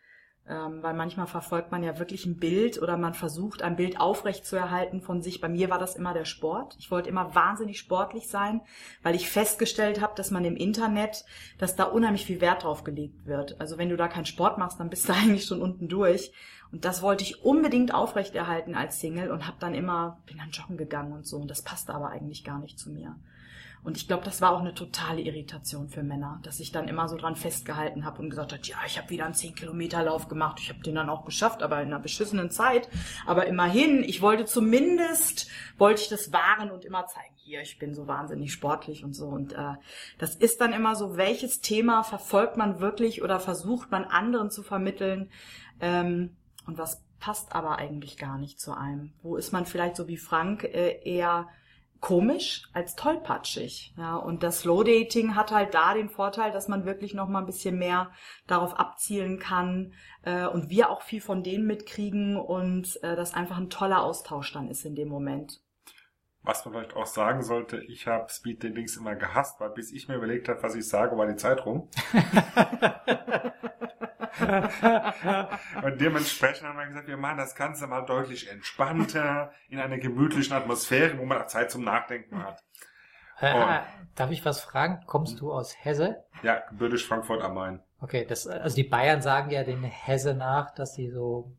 Ähm, 0.50 0.82
weil 0.82 0.96
manchmal 0.96 1.28
verfolgt 1.28 1.72
man 1.72 1.84
ja 1.84 2.00
wirklich 2.00 2.26
ein 2.26 2.38
Bild 2.38 2.82
oder 2.82 2.98
man 2.98 3.14
versucht, 3.14 3.62
ein 3.62 3.76
Bild 3.76 4.00
aufrecht 4.00 4.44
zu 4.46 4.56
erhalten 4.56 5.00
von 5.00 5.22
sich. 5.22 5.40
Bei 5.40 5.48
mir 5.48 5.70
war 5.70 5.78
das 5.78 5.96
immer 5.96 6.14
der 6.14 6.26
Sport. 6.26 6.76
Ich 6.80 6.90
wollte 6.90 7.10
immer 7.10 7.36
wahnsinnig 7.36 7.78
sportlich 7.78 8.28
sein, 8.28 8.62
weil 9.04 9.14
ich 9.16 9.30
festgestellt 9.30 10.02
habe, 10.02 10.14
dass 10.16 10.32
man 10.32 10.44
im 10.44 10.56
Internet, 10.56 11.26
dass 11.60 11.76
da 11.76 11.84
unheimlich 11.84 12.26
viel 12.26 12.42
Wert 12.42 12.64
drauf 12.64 12.84
gelegt 12.84 13.28
wird. 13.28 13.62
Also 13.62 13.78
wenn 13.78 13.90
du 13.90 13.98
da 13.98 14.08
keinen 14.08 14.26
Sport 14.26 14.58
machst, 14.58 14.80
dann 14.80 14.90
bist 14.90 15.08
du 15.08 15.14
eigentlich 15.14 15.46
schon 15.46 15.62
unten 15.62 15.88
durch. 15.88 16.32
Und 16.72 16.86
das 16.86 17.02
wollte 17.02 17.24
ich 17.24 17.44
unbedingt 17.44 17.94
aufrechterhalten 17.94 18.76
als 18.76 19.00
Single 19.00 19.32
und 19.32 19.46
habe 19.48 19.58
dann 19.60 19.74
immer, 19.74 20.20
bin 20.26 20.38
dann 20.38 20.52
joggen 20.52 20.78
gegangen 20.78 21.14
und 21.14 21.28
so. 21.28 21.38
Und 21.38 21.50
das 21.50 21.62
passte 21.62 21.94
aber 21.94 22.10
eigentlich 22.10 22.44
gar 22.44 22.60
nicht 22.60 22.80
zu 22.80 22.90
mir. 22.90 23.16
Und 23.84 23.98
ich 23.98 24.08
glaube, 24.08 24.24
das 24.24 24.42
war 24.42 24.52
auch 24.52 24.60
eine 24.60 24.76
totale 24.76 25.22
Irritation 25.22 25.90
für 25.90 26.04
Männer, 26.04 26.40
dass 26.44 26.60
ich 26.60 26.72
dann 26.72 26.88
immer 26.88 27.10
so 27.10 27.18
dran 27.18 27.36
festgehalten 27.36 28.06
habe 28.06 28.22
und 28.22 28.30
gesagt 28.30 28.54
habe, 28.54 28.62
ja, 28.64 28.78
ich 28.86 29.00
habe 29.00 29.10
wieder 29.10 29.26
einen 29.26 29.34
10-Kilometer-Lauf 29.34 30.28
gemacht. 30.28 30.60
Ich 30.60 30.70
habe 30.70 30.82
den 30.82 30.96
dann 30.96 31.10
auch 31.10 31.26
geschafft, 31.26 31.64
aber 31.64 31.82
in 31.82 31.88
einer 31.88 32.00
beschissenen 32.00 32.52
Zeit. 32.52 32.88
Aber 33.26 33.48
immerhin, 33.48 34.04
ich 34.04 34.22
wollte 34.22 34.46
zumindest, 34.46 35.50
wollte 35.80 36.02
ich 36.04 36.10
das 36.10 36.32
wahren 36.32 36.70
und 36.70 36.86
immer 36.86 37.08
zeigen, 37.08 37.34
hier, 37.38 37.62
ich 37.62 37.80
bin 37.80 37.96
so 37.96 38.08
wahnsinnig 38.08 38.54
sportlich 38.54 39.04
und 39.04 39.16
so. 39.16 39.26
Und 39.26 39.54
äh, 39.54 39.74
das 40.20 40.36
ist 40.36 40.62
dann 40.62 40.74
immer 40.74 40.96
so, 40.96 41.18
welches 41.18 41.62
Thema 41.62 42.04
verfolgt 42.04 42.58
man 42.58 42.80
wirklich 42.80 43.24
oder 43.24 43.40
versucht 43.40 43.90
man 43.90 44.04
anderen 44.04 44.52
zu 44.52 44.62
vermitteln 44.62 45.32
ähm, 45.80 46.36
und 46.66 46.78
was 46.78 47.04
passt 47.20 47.54
aber 47.54 47.78
eigentlich 47.78 48.18
gar 48.18 48.38
nicht 48.38 48.60
zu 48.60 48.74
einem. 48.74 49.14
Wo 49.22 49.36
ist 49.36 49.52
man 49.52 49.66
vielleicht 49.66 49.96
so 49.96 50.08
wie 50.08 50.18
Frank 50.18 50.64
äh, 50.64 51.02
eher 51.04 51.48
komisch 52.02 52.64
als 52.74 52.96
tollpatschig. 52.96 53.94
Ja, 53.96 54.18
und 54.18 54.44
das 54.44 54.62
Slow 54.62 54.84
Dating 54.84 55.36
hat 55.36 55.52
halt 55.52 55.74
da 55.74 55.94
den 55.94 56.10
Vorteil, 56.10 56.52
dass 56.52 56.68
man 56.68 56.84
wirklich 56.86 57.14
noch 57.14 57.30
mal 57.30 57.40
ein 57.40 57.46
bisschen 57.46 57.78
mehr 57.78 58.12
darauf 58.48 58.78
abzielen 58.78 59.40
kann 59.40 59.94
äh, 60.24 60.48
und 60.48 60.70
wir 60.70 60.90
auch 60.90 61.04
viel 61.04 61.22
von 61.22 61.44
denen 61.44 61.66
mitkriegen 61.66 62.36
und 62.38 63.02
äh, 63.04 63.16
das 63.16 63.34
einfach 63.34 63.58
ein 63.58 63.70
toller 63.70 64.04
Austausch 64.04 64.52
dann 64.52 64.68
ist 64.68 64.84
in 64.84 64.96
dem 64.96 65.08
Moment. 65.08 65.62
Was 66.44 66.66
man 66.66 66.74
vielleicht 66.74 66.96
auch 66.96 67.06
sagen 67.06 67.44
sollte, 67.44 67.84
ich 67.84 68.08
habe 68.08 68.28
Speed 68.32 68.64
Datings 68.64 68.98
immer 68.98 69.16
gehasst, 69.16 69.60
weil 69.60 69.70
bis 69.70 69.92
ich 69.92 70.08
mir 70.08 70.16
überlegt 70.16 70.50
habe, 70.50 70.64
was 70.64 70.74
ich 70.74 70.90
sage, 70.90 71.16
war 71.16 71.28
die 71.28 71.36
Zeit 71.36 71.68
rum. 71.68 71.88
und 75.84 76.02
dementsprechend 76.02 76.68
haben 76.68 76.78
wir 76.78 76.88
gesagt, 76.88 77.08
wir 77.08 77.18
machen 77.18 77.38
das 77.38 77.56
Ganze 77.56 77.88
mal 77.88 78.02
deutlich 78.02 78.50
entspannter, 78.50 79.52
in 79.70 79.80
einer 79.80 79.98
gemütlichen 79.98 80.54
Atmosphäre, 80.54 81.18
wo 81.18 81.26
man 81.26 81.42
auch 81.42 81.48
Zeit 81.48 81.72
zum 81.72 81.84
Nachdenken 81.84 82.44
hat. 82.44 82.64
Äh, 83.40 83.82
darf 84.16 84.30
ich 84.30 84.46
was 84.46 84.62
fragen? 84.62 85.04
Kommst 85.08 85.40
du 85.40 85.52
aus 85.52 85.76
Hesse? 85.84 86.24
Ja, 86.44 86.60
gebürtig 86.70 87.06
Frankfurt 87.06 87.42
am 87.42 87.56
Main. 87.56 87.82
Okay, 88.00 88.26
das, 88.26 88.48
also 88.48 88.76
die 88.76 88.84
Bayern 88.84 89.22
sagen 89.22 89.50
ja 89.50 89.64
den 89.64 89.84
Hesse 89.84 90.36
nach, 90.36 90.74
dass 90.76 90.94
sie 90.94 91.10
so 91.10 91.52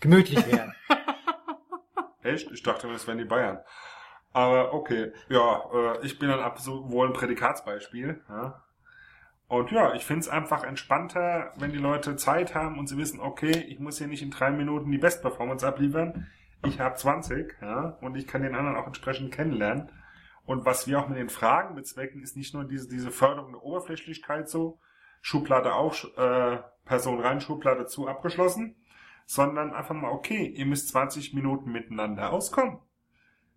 gemütlich 0.00 0.46
wären. 0.50 0.74
Echt? 2.22 2.50
Ich 2.50 2.62
dachte, 2.62 2.88
das 2.88 3.06
wären 3.06 3.18
die 3.18 3.24
Bayern. 3.24 3.60
Aber 4.32 4.72
okay, 4.72 5.12
ja, 5.28 5.62
äh, 5.72 6.06
ich 6.06 6.18
bin 6.18 6.28
dann 6.28 6.40
ab 6.40 6.58
so 6.58 6.90
wohl 6.90 7.08
ein 7.08 7.12
Prädikatsbeispiel. 7.12 8.22
Ja. 8.28 8.62
Und 9.50 9.72
ja, 9.72 9.94
ich 9.94 10.06
finde 10.06 10.20
es 10.20 10.28
einfach 10.28 10.62
entspannter, 10.62 11.52
wenn 11.56 11.72
die 11.72 11.78
Leute 11.78 12.14
Zeit 12.14 12.54
haben 12.54 12.78
und 12.78 12.88
sie 12.88 12.96
wissen, 12.96 13.18
okay, 13.18 13.50
ich 13.50 13.80
muss 13.80 13.98
hier 13.98 14.06
nicht 14.06 14.22
in 14.22 14.30
drei 14.30 14.52
Minuten 14.52 14.92
die 14.92 14.98
Bestperformance 14.98 15.66
abliefern. 15.66 16.28
Ich 16.64 16.78
habe 16.78 16.94
20, 16.94 17.56
ja, 17.60 17.98
und 18.00 18.16
ich 18.16 18.28
kann 18.28 18.42
den 18.42 18.54
anderen 18.54 18.76
auch 18.76 18.86
entsprechend 18.86 19.32
kennenlernen. 19.34 19.90
Und 20.44 20.66
was 20.66 20.86
wir 20.86 21.00
auch 21.00 21.08
mit 21.08 21.18
den 21.18 21.30
Fragen 21.30 21.74
bezwecken, 21.74 22.22
ist 22.22 22.36
nicht 22.36 22.54
nur 22.54 22.64
diese, 22.64 22.88
diese 22.88 23.10
Förderung 23.10 23.50
der 23.50 23.64
Oberflächlichkeit 23.64 24.48
so, 24.48 24.78
Schublade 25.20 25.74
auf, 25.74 26.06
äh, 26.16 26.58
Person 26.84 27.18
rein, 27.18 27.40
Schublade 27.40 27.86
zu, 27.86 28.06
abgeschlossen, 28.06 28.76
sondern 29.26 29.74
einfach 29.74 29.96
mal, 29.96 30.12
okay, 30.12 30.46
ihr 30.46 30.64
müsst 30.64 30.90
20 30.90 31.34
Minuten 31.34 31.72
miteinander 31.72 32.32
auskommen. 32.32 32.78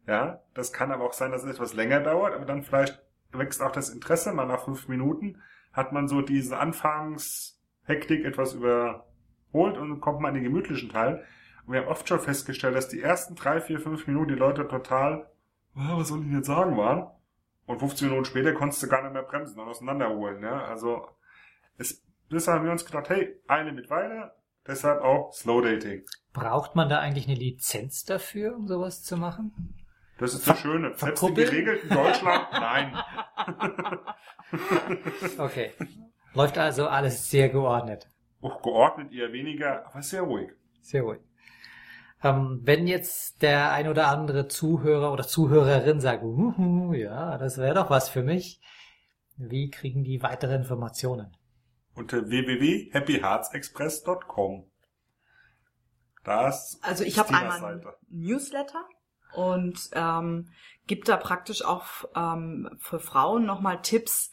Ja, 0.07 0.41
das 0.55 0.73
kann 0.73 0.91
aber 0.91 1.05
auch 1.05 1.13
sein, 1.13 1.31
dass 1.31 1.43
es 1.43 1.51
etwas 1.51 1.75
länger 1.75 1.99
dauert, 1.99 2.33
aber 2.33 2.45
dann 2.45 2.63
vielleicht 2.63 2.99
wächst 3.31 3.61
auch 3.61 3.71
das 3.71 3.89
Interesse 3.91 4.33
mal 4.33 4.47
nach 4.47 4.65
fünf 4.65 4.87
Minuten 4.87 5.39
hat 5.73 5.91
man 5.91 6.07
so 6.07 6.21
diese 6.21 6.57
Anfangshektik 6.57 8.23
etwas 8.23 8.53
überholt 8.53 9.77
und 9.77 9.99
kommt 9.99 10.21
man 10.21 10.35
in 10.35 10.43
den 10.43 10.51
gemütlichen 10.51 10.89
Teil. 10.89 11.25
Und 11.65 11.73
wir 11.73 11.81
haben 11.81 11.87
oft 11.87 12.07
schon 12.07 12.19
festgestellt, 12.19 12.75
dass 12.75 12.89
die 12.89 13.01
ersten 13.01 13.35
drei, 13.35 13.59
vier, 13.59 13.79
fünf 13.79 14.07
Minuten 14.07 14.29
die 14.29 14.39
Leute 14.39 14.67
total, 14.67 15.29
oh, 15.75 15.97
was 15.97 16.09
soll 16.09 16.19
ich 16.19 16.25
denn 16.25 16.37
jetzt 16.37 16.47
sagen, 16.47 16.77
waren. 16.77 17.07
Und 17.65 17.79
15 17.79 18.09
Minuten 18.09 18.25
später 18.25 18.53
konntest 18.53 18.83
du 18.83 18.87
gar 18.87 19.01
nicht 19.01 19.13
mehr 19.13 19.23
bremsen 19.23 19.59
und 19.59 19.69
auseinanderholen. 19.69 20.43
Ja? 20.43 20.65
Also 20.65 21.07
es, 21.77 22.05
deshalb 22.29 22.59
haben 22.59 22.65
wir 22.65 22.71
uns 22.71 22.85
gedacht, 22.85 23.09
hey, 23.09 23.39
eine 23.47 23.71
mit 23.71 23.89
Weile, 23.89 24.33
deshalb 24.67 25.01
auch 25.01 25.31
Slow 25.33 25.61
Dating. 25.61 26.03
Braucht 26.33 26.75
man 26.75 26.89
da 26.89 26.99
eigentlich 26.99 27.27
eine 27.27 27.37
Lizenz 27.37 28.03
dafür, 28.03 28.55
um 28.55 28.67
sowas 28.67 29.01
zu 29.03 29.15
machen? 29.15 29.82
Das 30.23 30.33
ist 30.33 30.47
das 30.47 30.59
Schöne. 30.61 30.93
Selbst 30.95 31.21
in 31.21 31.35
geregelten 31.35 31.89
Deutschland, 31.89 32.47
nein. 32.53 32.97
okay. 35.37 35.73
Läuft 36.33 36.57
also 36.57 36.87
alles 36.87 37.29
sehr 37.29 37.49
geordnet. 37.49 38.07
Auch 38.39 38.61
geordnet 38.61 39.11
eher 39.11 39.33
weniger, 39.33 39.85
aber 39.85 40.01
sehr 40.01 40.21
ruhig. 40.21 40.49
Sehr 40.79 41.01
ruhig. 41.01 41.19
Ähm, 42.23 42.61
wenn 42.63 42.87
jetzt 42.87 43.41
der 43.41 43.73
ein 43.73 43.89
oder 43.89 44.07
andere 44.07 44.47
Zuhörer 44.47 45.11
oder 45.11 45.27
Zuhörerin 45.27 45.99
sagt, 45.99 46.23
ja, 46.93 47.37
das 47.37 47.57
wäre 47.57 47.75
doch 47.75 47.89
was 47.89 48.07
für 48.07 48.23
mich, 48.23 48.61
wie 49.35 49.69
kriegen 49.71 50.05
die 50.05 50.23
weitere 50.23 50.55
Informationen? 50.55 51.35
Unter 51.95 52.29
www.happyheartsexpress.com. 52.29 54.71
Das 56.23 56.79
also 56.81 57.03
ich 57.03 57.19
habe 57.19 57.33
einmal 57.33 57.73
ein 57.73 57.83
Newsletter 58.07 58.85
und 59.35 59.89
ähm, 59.93 60.49
gibt 60.87 61.07
da 61.09 61.17
praktisch 61.17 61.63
auch 61.63 61.85
ähm, 62.15 62.69
für 62.79 62.99
Frauen 62.99 63.45
nochmal 63.45 63.81
Tipps, 63.81 64.31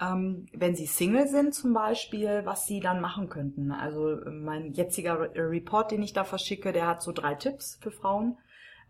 ähm, 0.00 0.46
wenn 0.52 0.74
sie 0.74 0.86
Single 0.86 1.28
sind 1.28 1.54
zum 1.54 1.74
Beispiel, 1.74 2.42
was 2.44 2.66
sie 2.66 2.80
dann 2.80 3.00
machen 3.00 3.28
könnten. 3.28 3.70
Also 3.70 4.18
mein 4.30 4.72
jetziger 4.72 5.20
Report, 5.34 5.90
den 5.90 6.02
ich 6.02 6.12
da 6.12 6.24
verschicke, 6.24 6.72
der 6.72 6.86
hat 6.86 7.02
so 7.02 7.12
drei 7.12 7.34
Tipps 7.34 7.78
für 7.82 7.90
Frauen. 7.90 8.38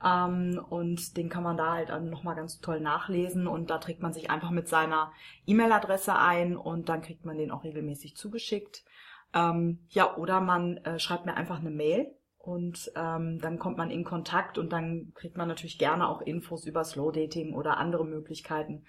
Ähm, 0.05 0.64
und 0.71 1.17
den 1.17 1.29
kann 1.29 1.43
man 1.43 1.57
da 1.57 1.73
halt 1.73 1.90
dann 1.90 2.11
nochmal 2.11 2.37
ganz 2.37 2.61
toll 2.61 2.81
nachlesen 2.81 3.47
und 3.47 3.71
da 3.71 3.79
trägt 3.79 4.00
man 4.00 4.12
sich 4.12 4.31
einfach 4.31 4.50
mit 4.50 4.69
seiner 4.69 5.12
E-Mail-Adresse 5.47 6.17
ein 6.17 6.57
und 6.57 6.88
dann 6.88 7.02
kriegt 7.02 7.25
man 7.25 7.37
den 7.37 7.50
auch 7.50 7.64
regelmäßig 7.64 8.17
zugeschickt. 8.17 8.85
Ähm, 9.35 9.81
ja, 9.90 10.17
oder 10.17 10.40
man 10.40 10.79
äh, 10.79 10.99
schreibt 10.99 11.26
mir 11.26 11.35
einfach 11.35 11.59
eine 11.61 11.71
Mail 11.71 12.14
und 12.40 12.90
ähm, 12.97 13.38
dann 13.38 13.59
kommt 13.59 13.76
man 13.76 13.90
in 13.90 14.02
Kontakt 14.02 14.56
und 14.56 14.73
dann 14.73 15.12
kriegt 15.14 15.37
man 15.37 15.47
natürlich 15.47 15.78
gerne 15.78 16.09
auch 16.09 16.23
Infos 16.23 16.64
über 16.64 16.85
Slow 16.85 17.12
Dating 17.12 17.54
oder 17.54 17.76
andere 17.76 18.06
Möglichkeiten, 18.06 18.87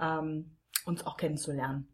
ähm, 0.00 0.56
uns 0.86 1.04
auch 1.04 1.16
kennenzulernen. 1.16 1.88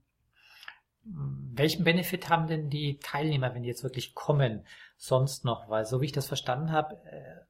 Welchen 1.05 1.85
Benefit 1.85 2.29
haben 2.29 2.47
denn 2.47 2.69
die 2.69 2.99
Teilnehmer, 2.99 3.55
wenn 3.55 3.63
die 3.63 3.69
jetzt 3.71 3.85
wirklich 3.85 4.15
kommen, 4.15 4.67
sonst 4.99 5.47
noch? 5.47 5.71
Weil 5.71 5.87
so 5.87 6.03
wie 6.03 6.07
ich 6.07 6.13
das 6.13 6.27
verstanden 6.27 6.73
habe, 6.73 6.97
äh, 7.07 7.41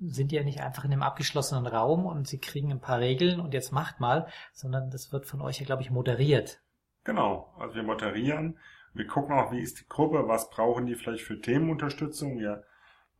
sind 0.00 0.30
ja 0.30 0.44
nicht 0.44 0.60
einfach 0.60 0.84
in 0.84 0.92
einem 0.92 1.02
abgeschlossenen 1.02 1.66
Raum 1.66 2.06
und 2.06 2.28
sie 2.28 2.38
kriegen 2.38 2.70
ein 2.70 2.80
paar 2.80 3.00
Regeln 3.00 3.40
und 3.40 3.54
jetzt 3.54 3.72
macht 3.72 3.98
mal, 3.98 4.28
sondern 4.52 4.90
das 4.90 5.12
wird 5.12 5.26
von 5.26 5.40
euch 5.40 5.58
ja, 5.58 5.66
glaube 5.66 5.82
ich, 5.82 5.90
moderiert. 5.90 6.62
Genau, 7.02 7.52
also 7.58 7.74
wir 7.74 7.82
moderieren. 7.82 8.58
Wir 8.94 9.08
gucken 9.08 9.36
auch, 9.36 9.50
wie 9.50 9.60
ist 9.60 9.80
die 9.80 9.88
Gruppe, 9.88 10.28
was 10.28 10.48
brauchen 10.48 10.86
die 10.86 10.94
vielleicht 10.94 11.24
für 11.24 11.40
Themenunterstützung. 11.40 12.38
Wir 12.38 12.64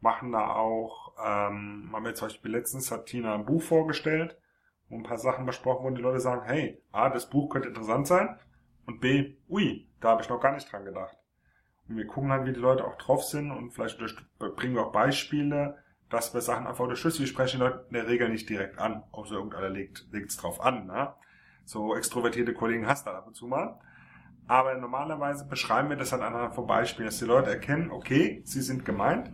machen 0.00 0.33
da 0.33 0.54
auch, 0.54 1.12
ähm, 1.19 1.90
haben 1.92 2.04
wir 2.04 2.14
zum 2.14 2.28
Beispiel 2.28 2.50
letztens 2.50 2.90
hat 2.90 3.07
Tina 3.07 3.35
ein 3.35 3.47
Buch 3.47 3.62
vorgestellt, 3.62 4.38
wo 4.88 4.97
ein 4.97 5.02
paar 5.02 5.19
Sachen 5.19 5.47
besprochen 5.47 5.85
wurden, 5.85 5.95
die 5.95 6.02
Leute 6.02 6.21
sagen, 6.21 6.42
hey, 6.47 6.83
A, 6.92 7.11
das 7.11 7.28
Buch 7.28 7.50
könnte 7.50 7.69
interessant 7.69 8.07
sein 8.07 8.38
und 8.87 9.00
B, 9.00 9.37
ui, 9.49 9.88
da 10.00 10.11
habe 10.11 10.23
ich 10.23 10.28
noch 10.28 10.40
gar 10.40 10.52
nicht 10.52 10.71
dran 10.71 10.85
gedacht. 10.85 11.16
Und 11.88 11.97
wir 11.97 12.07
gucken 12.07 12.30
halt, 12.30 12.47
wie 12.47 12.52
die 12.52 12.61
Leute 12.61 12.85
auch 12.85 12.97
drauf 12.97 13.25
sind 13.25 13.50
und 13.50 13.73
vielleicht 13.73 13.99
bringen 14.38 14.75
wir 14.75 14.87
auch 14.87 14.92
Beispiele, 14.92 15.78
dass 16.09 16.35
wir 16.35 16.40
Sachen 16.40 16.66
einfach 16.66 16.85
unterstützen. 16.85 17.21
Wir 17.21 17.26
sprechen 17.26 17.59
die 17.59 17.64
Leute 17.64 17.85
in 17.88 17.95
der 17.95 18.09
Regel 18.09 18.28
nicht 18.28 18.49
direkt 18.49 18.78
an, 18.78 19.04
außer 19.12 19.35
irgendeiner 19.35 19.69
legt 19.69 20.12
es 20.12 20.37
drauf 20.37 20.61
an. 20.61 20.87
Ne? 20.87 21.14
So 21.64 21.95
extrovertierte 21.95 22.54
Kollegen 22.54 22.87
hast 22.87 23.07
du 23.07 23.11
ab 23.11 23.26
und 23.26 23.35
zu 23.35 23.47
mal. 23.47 23.78
Aber 24.49 24.75
normalerweise 24.75 25.47
beschreiben 25.47 25.90
wir 25.90 25.97
das 25.97 26.11
halt 26.11 26.23
anhand 26.23 26.57
von 26.57 26.66
Beispielen, 26.66 27.07
dass 27.07 27.19
die 27.19 27.25
Leute 27.25 27.50
erkennen, 27.50 27.92
okay, 27.92 28.42
sie 28.45 28.62
sind 28.62 28.85
gemeint, 28.85 29.30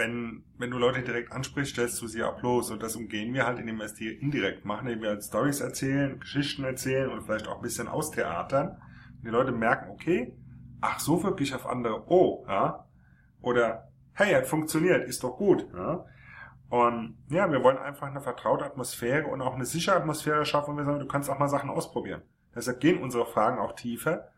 wenn, 0.00 0.42
wenn 0.56 0.70
du 0.70 0.78
Leute 0.78 1.02
direkt 1.02 1.30
ansprichst, 1.30 1.74
stellst 1.74 2.00
du 2.00 2.08
sie 2.08 2.24
auch 2.24 2.40
bloß. 2.40 2.70
Und 2.70 2.82
das 2.82 2.96
umgehen 2.96 3.32
wir 3.34 3.46
halt, 3.46 3.58
indem 3.58 3.76
wir 3.76 3.84
es 3.84 3.94
dir 3.94 4.18
indirekt 4.20 4.64
machen, 4.64 4.88
indem 4.88 5.02
wir 5.02 5.10
halt 5.10 5.22
Stories 5.22 5.60
erzählen, 5.60 6.18
Geschichten 6.18 6.64
erzählen 6.64 7.10
und 7.10 7.22
vielleicht 7.22 7.46
auch 7.46 7.56
ein 7.56 7.62
bisschen 7.62 7.86
austheatern. 7.86 8.68
Und 8.68 9.24
die 9.24 9.30
Leute 9.30 9.52
merken, 9.52 9.90
okay, 9.90 10.34
ach, 10.80 10.98
so 10.98 11.22
wirklich 11.22 11.54
auf 11.54 11.66
andere, 11.66 12.10
oh, 12.10 12.44
ja. 12.48 12.86
Oder, 13.42 13.90
hey, 14.14 14.32
hat 14.32 14.46
funktioniert, 14.46 15.06
ist 15.06 15.22
doch 15.22 15.36
gut, 15.36 15.66
ja. 15.74 16.04
Und 16.70 17.18
ja, 17.28 17.50
wir 17.50 17.62
wollen 17.62 17.78
einfach 17.78 18.06
eine 18.06 18.20
vertraute 18.20 18.64
Atmosphäre 18.64 19.26
und 19.26 19.42
auch 19.42 19.54
eine 19.54 19.66
sichere 19.66 19.96
Atmosphäre 19.96 20.44
schaffen, 20.46 20.70
und 20.70 20.76
wir 20.78 20.84
sagen, 20.84 21.00
du 21.00 21.06
kannst 21.06 21.28
auch 21.28 21.38
mal 21.38 21.48
Sachen 21.48 21.68
ausprobieren. 21.68 22.22
Deshalb 22.54 22.80
gehen 22.80 23.02
unsere 23.02 23.26
Fragen 23.26 23.58
auch 23.58 23.72
tiefer, 23.72 24.28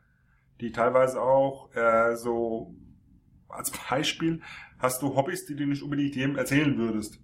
die 0.60 0.72
teilweise 0.72 1.20
auch 1.20 1.74
äh, 1.74 2.16
so 2.16 2.74
als 3.52 3.70
Beispiel 3.70 4.40
hast 4.82 5.00
du 5.00 5.14
Hobbys, 5.14 5.46
die 5.46 5.54
du 5.54 5.64
nicht 5.64 5.82
unbedingt 5.82 6.16
jedem 6.16 6.36
erzählen 6.36 6.76
würdest. 6.76 7.20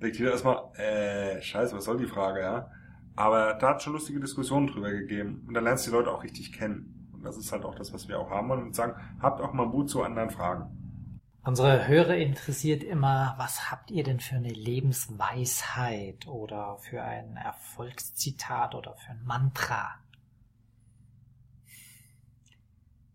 Denkt 0.00 0.18
jeder 0.18 0.30
erstmal, 0.30 0.72
äh, 0.76 1.42
scheiße, 1.42 1.76
was 1.76 1.84
soll 1.84 1.98
die 1.98 2.06
Frage, 2.06 2.40
ja? 2.40 2.70
Aber 3.16 3.54
da 3.54 3.70
hat 3.70 3.82
schon 3.82 3.94
lustige 3.94 4.20
Diskussionen 4.20 4.68
drüber 4.68 4.92
gegeben. 4.92 5.44
Und 5.48 5.54
da 5.54 5.60
lernst 5.60 5.86
du 5.86 5.90
die 5.90 5.96
Leute 5.96 6.12
auch 6.12 6.22
richtig 6.22 6.52
kennen. 6.52 7.10
Und 7.12 7.24
das 7.24 7.36
ist 7.36 7.50
halt 7.50 7.64
auch 7.64 7.74
das, 7.74 7.92
was 7.92 8.06
wir 8.06 8.20
auch 8.20 8.30
haben 8.30 8.48
wollen 8.48 8.62
und 8.62 8.76
sagen, 8.76 8.94
habt 9.20 9.40
auch 9.40 9.52
mal 9.52 9.66
Mut 9.66 9.90
zu 9.90 10.02
anderen 10.04 10.30
Fragen. 10.30 10.78
Unsere 11.42 11.88
Hörer 11.88 12.16
interessiert 12.16 12.84
immer, 12.84 13.34
was 13.38 13.72
habt 13.72 13.90
ihr 13.90 14.04
denn 14.04 14.20
für 14.20 14.36
eine 14.36 14.52
Lebensweisheit 14.52 16.28
oder 16.28 16.76
für 16.76 17.02
ein 17.02 17.36
Erfolgszitat 17.36 18.76
oder 18.76 18.94
für 18.94 19.10
ein 19.10 19.24
Mantra? 19.24 19.96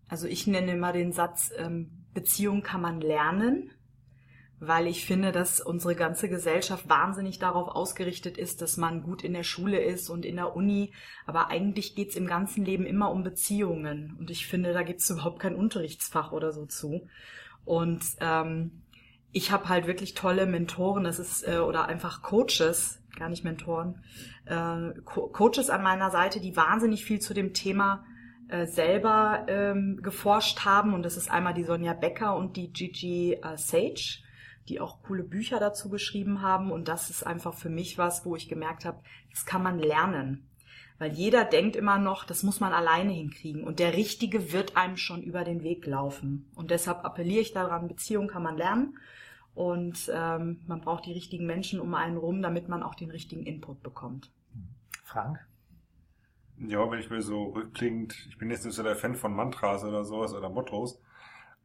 Also 0.10 0.28
ich 0.28 0.48
nenne 0.48 0.74
immer 0.74 0.92
den 0.92 1.14
Satz, 1.14 1.52
ähm, 1.58 2.03
Beziehung 2.14 2.62
kann 2.62 2.82
man 2.82 3.02
lernen, 3.02 3.72
weil 4.60 4.88
ich 4.88 5.06
finde, 5.06 5.32
dass 5.32 5.60
unsere 5.60 5.96
ganze 5.96 6.30
Gesellschaft 6.30 6.88
wahnsinnig 6.88 7.40
darauf 7.40 7.68
ausgerichtet 7.68 8.38
ist, 8.38 8.62
dass 8.62 8.78
man 8.78 9.04
gut 9.04 9.24
in 9.24 9.34
der 9.34 9.44
Schule 9.44 9.82
ist 9.82 10.10
und 10.10 10.26
in 10.26 10.38
der 10.38 10.56
Uni. 10.56 10.94
Aber 11.26 11.50
eigentlich 11.50 11.96
geht's 11.96 12.16
im 12.16 12.28
ganzen 12.28 12.64
Leben 12.64 12.86
immer 12.86 13.12
um 13.12 13.24
Beziehungen. 13.24 14.16
Und 14.18 14.30
ich 14.30 14.48
finde, 14.48 14.74
da 14.74 14.84
gibt's 14.84 15.10
überhaupt 15.10 15.40
kein 15.40 15.56
Unterrichtsfach 15.56 16.32
oder 16.32 16.52
so 16.52 16.66
zu. 16.66 17.08
Und 17.66 18.04
ähm, 18.20 18.84
ich 19.32 19.52
habe 19.52 19.68
halt 19.68 19.88
wirklich 19.88 20.14
tolle 20.14 20.46
Mentoren, 20.46 21.04
das 21.04 21.20
ist 21.20 21.48
äh, 21.48 21.58
oder 21.58 21.88
einfach 21.88 22.22
Coaches, 22.22 23.02
gar 23.18 23.30
nicht 23.30 23.44
Mentoren, 23.44 24.04
äh, 24.46 25.00
Co 25.04 25.28
Coaches 25.28 25.70
an 25.70 25.84
meiner 25.84 26.12
Seite, 26.12 26.40
die 26.40 26.56
wahnsinnig 26.56 27.04
viel 27.04 27.20
zu 27.20 27.34
dem 27.34 27.54
Thema 27.54 28.06
äh, 28.50 28.66
selber 28.66 29.46
ähm, 29.48 30.00
geforscht 30.02 30.66
haben. 30.66 30.94
Und 30.94 31.04
das 31.04 31.18
ist 31.18 31.30
einmal 31.30 31.54
die 31.54 31.64
Sonja 31.64 31.94
Becker 31.94 32.36
und 32.36 32.58
die 32.58 32.72
Gigi 32.72 33.34
äh, 33.34 33.58
Sage, 33.58 34.20
die 34.70 34.80
auch 34.80 35.02
coole 35.04 35.24
Bücher 35.24 35.60
dazu 35.60 35.90
geschrieben 35.90 36.42
haben. 36.42 36.72
Und 36.72 36.88
das 36.88 37.10
ist 37.10 37.26
einfach 37.26 37.54
für 37.54 37.70
mich 37.70 37.98
was, 37.98 38.26
wo 38.26 38.36
ich 38.36 38.50
gemerkt 38.50 38.86
habe, 38.86 39.02
das 39.32 39.46
kann 39.46 39.64
man 39.64 39.80
lernen. 39.80 40.50
Weil 41.00 41.12
jeder 41.12 41.44
denkt 41.44 41.76
immer 41.76 41.98
noch, 41.98 42.24
das 42.24 42.44
muss 42.44 42.60
man 42.60 42.72
alleine 42.72 43.12
hinkriegen. 43.12 43.64
Und 43.64 43.80
der 43.80 43.94
Richtige 43.94 44.54
wird 44.54 44.78
einem 44.78 44.98
schon 44.98 45.24
über 45.24 45.44
den 45.44 45.64
Weg 45.64 45.86
laufen. 45.86 46.50
Und 46.56 46.72
deshalb 46.72 47.04
appelliere 47.04 47.42
ich 47.42 47.54
daran, 47.54 47.88
Beziehung 47.88 48.28
kann 48.28 48.44
man 48.44 48.58
lernen. 48.58 48.98
Und 49.56 50.12
ähm, 50.14 50.62
man 50.68 50.82
braucht 50.82 51.06
die 51.06 51.14
richtigen 51.14 51.46
Menschen 51.46 51.80
um 51.80 51.94
einen 51.94 52.18
rum, 52.18 52.42
damit 52.42 52.70
man 52.70 52.84
auch 52.84 52.96
den 52.96 53.12
richtigen 53.12 53.46
Input 53.46 53.84
bekommt. 53.84 54.32
Frank? 55.04 55.40
Ja, 56.60 56.90
wenn 56.90 57.00
ich 57.00 57.10
mir 57.10 57.22
so 57.22 57.46
rückblickend, 57.46 58.16
ich 58.30 58.38
bin 58.38 58.50
jetzt 58.50 58.66
nicht 58.66 58.76
so 58.76 58.84
der 58.84 58.96
Fan 58.96 59.16
von 59.16 59.36
Mantras 59.36 59.84
oder 59.84 60.06
sowas 60.06 60.34
oder 60.34 60.50
Mottos. 60.50 61.02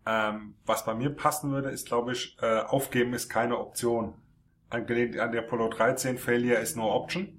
Ähm, 0.07 0.54
was 0.64 0.85
bei 0.85 0.95
mir 0.95 1.11
passen 1.11 1.50
würde, 1.50 1.71
ist, 1.71 1.87
glaube 1.87 2.12
ich, 2.12 2.37
äh, 2.40 2.61
aufgeben 2.62 3.12
ist 3.12 3.28
keine 3.28 3.59
Option. 3.59 4.14
Angelehnt 4.71 5.18
an 5.18 5.33
der 5.33 5.42
Apollo 5.42 5.68
13, 5.68 6.18
Failure 6.18 6.59
is 6.59 6.76
no 6.76 6.90
option. 6.95 7.38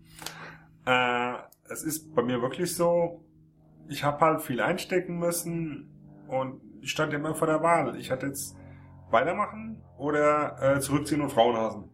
Äh, 0.86 1.34
es 1.70 1.84
ist 1.84 2.14
bei 2.16 2.22
mir 2.22 2.42
wirklich 2.42 2.76
so, 2.76 3.24
ich 3.88 4.04
habe 4.04 4.20
halt 4.24 4.42
viel 4.42 4.62
einstecken 4.62 5.18
müssen 5.18 5.90
und 6.28 6.62
ich 6.82 6.92
stand 6.92 7.14
immer 7.14 7.34
vor 7.36 7.48
der 7.48 7.62
Wahl. 7.62 7.96
Ich 7.98 8.12
hatte 8.12 8.28
jetzt 8.28 8.56
weitermachen 9.10 9.84
oder 9.98 10.76
äh, 10.78 10.80
zurückziehen 10.80 11.22
und 11.22 11.32
Frauen 11.32 11.58
hasen. 11.58 11.90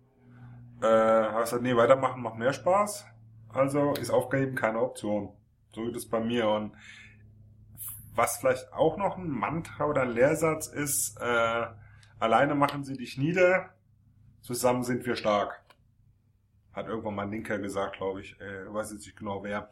Äh, 0.81 0.85
habe 0.87 1.41
gesagt, 1.41 1.63
nee, 1.63 1.75
weitermachen 1.75 2.21
macht 2.21 2.35
mehr 2.37 2.53
Spaß. 2.53 3.05
Also 3.49 3.93
ist 3.93 4.11
aufgeben 4.11 4.55
keine 4.55 4.81
Option. 4.81 5.29
So 5.75 5.83
geht 5.83 5.95
es 5.97 6.09
bei 6.09 6.21
mir. 6.21 6.47
Und 6.47 6.73
was 8.15 8.37
vielleicht 8.37 8.71
auch 8.71 8.97
noch 8.97 9.17
ein 9.17 9.29
Mantra 9.29 9.85
oder 9.85 10.03
ein 10.03 10.11
Lehrsatz 10.11 10.67
ist, 10.67 11.17
äh, 11.19 11.65
alleine 12.17 12.55
machen 12.55 12.85
sie 12.85 12.95
dich 12.95 13.17
nieder, 13.17 13.75
zusammen 14.41 14.83
sind 14.83 15.05
wir 15.05 15.17
stark. 15.17 15.61
Hat 16.71 16.87
irgendwann 16.87 17.15
mal 17.15 17.23
ein 17.23 17.31
Linker 17.31 17.59
gesagt, 17.59 17.97
glaube 17.97 18.21
ich. 18.21 18.39
Äh, 18.39 18.73
weiß 18.73 18.93
jetzt 18.93 19.05
nicht 19.05 19.17
genau 19.17 19.43
wer. 19.43 19.69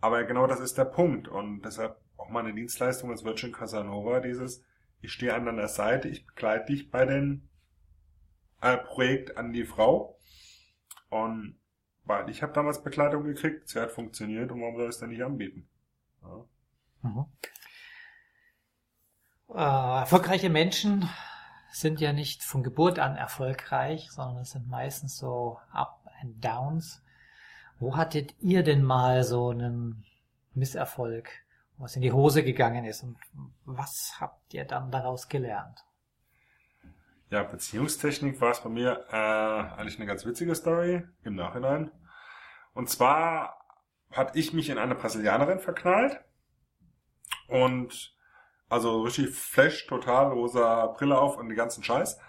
Aber 0.00 0.22
genau 0.24 0.46
das 0.46 0.60
ist 0.60 0.78
der 0.78 0.84
Punkt. 0.84 1.26
Und 1.26 1.62
deshalb 1.62 2.00
auch 2.16 2.28
meine 2.28 2.54
Dienstleistung 2.54 3.10
als 3.10 3.24
Virgin 3.24 3.52
Casanova, 3.52 4.20
dieses, 4.20 4.64
ich 5.00 5.12
stehe 5.12 5.34
an 5.34 5.46
deiner 5.46 5.68
Seite, 5.68 6.08
ich 6.08 6.24
begleite 6.24 6.72
dich 6.72 6.90
bei 6.90 7.04
dem 7.04 7.48
äh, 8.60 8.76
Projekt 8.76 9.36
an 9.36 9.52
die 9.52 9.64
Frau. 9.64 10.18
Und 11.10 11.58
weil 12.04 12.28
ich 12.28 12.42
habe 12.42 12.52
damals 12.52 12.82
Begleitung 12.82 13.24
gekriegt, 13.24 13.68
sie 13.68 13.80
hat 13.80 13.92
funktioniert 13.92 14.50
und 14.50 14.60
warum 14.60 14.76
soll 14.76 14.84
ich 14.84 14.90
es 14.90 14.98
denn 14.98 15.10
nicht 15.10 15.22
anbieten? 15.22 15.68
Ja. 16.22 16.44
Mhm. 17.02 17.26
Äh, 19.54 20.00
erfolgreiche 20.00 20.50
Menschen 20.50 21.08
sind 21.70 22.00
ja 22.00 22.12
nicht 22.12 22.42
von 22.42 22.62
Geburt 22.62 22.98
an 22.98 23.16
erfolgreich, 23.16 24.10
sondern 24.10 24.42
es 24.42 24.50
sind 24.50 24.68
meistens 24.68 25.16
so 25.16 25.58
Up 25.70 26.06
and 26.20 26.44
Downs. 26.44 27.02
Wo 27.78 27.96
hattet 27.96 28.34
ihr 28.40 28.62
denn 28.62 28.82
mal 28.82 29.24
so 29.24 29.50
einen 29.50 30.04
Misserfolg, 30.54 31.30
was 31.78 31.96
in 31.96 32.02
die 32.02 32.12
Hose 32.12 32.44
gegangen 32.44 32.84
ist 32.84 33.02
und 33.02 33.16
was 33.64 34.20
habt 34.20 34.54
ihr 34.54 34.64
dann 34.64 34.90
daraus 34.90 35.28
gelernt? 35.28 35.84
Ja, 37.32 37.44
Beziehungstechnik 37.44 38.42
war 38.42 38.50
es 38.50 38.60
bei 38.60 38.68
mir 38.68 39.06
äh, 39.10 39.16
eigentlich 39.16 39.96
eine 39.96 40.04
ganz 40.04 40.26
witzige 40.26 40.54
Story 40.54 41.02
im 41.24 41.34
Nachhinein. 41.34 41.90
Und 42.74 42.90
zwar 42.90 43.56
hatte 44.10 44.38
ich 44.38 44.52
mich 44.52 44.68
in 44.68 44.76
eine 44.76 44.94
Brasilianerin 44.94 45.58
verknallt 45.58 46.20
und 47.48 48.14
also 48.68 49.00
richtig 49.00 49.30
flash, 49.30 49.86
total 49.86 50.30
rosa 50.32 50.88
Brille 50.88 51.18
auf 51.18 51.38
und 51.38 51.48
den 51.48 51.56
ganzen 51.56 51.82
Scheiß. 51.82 52.20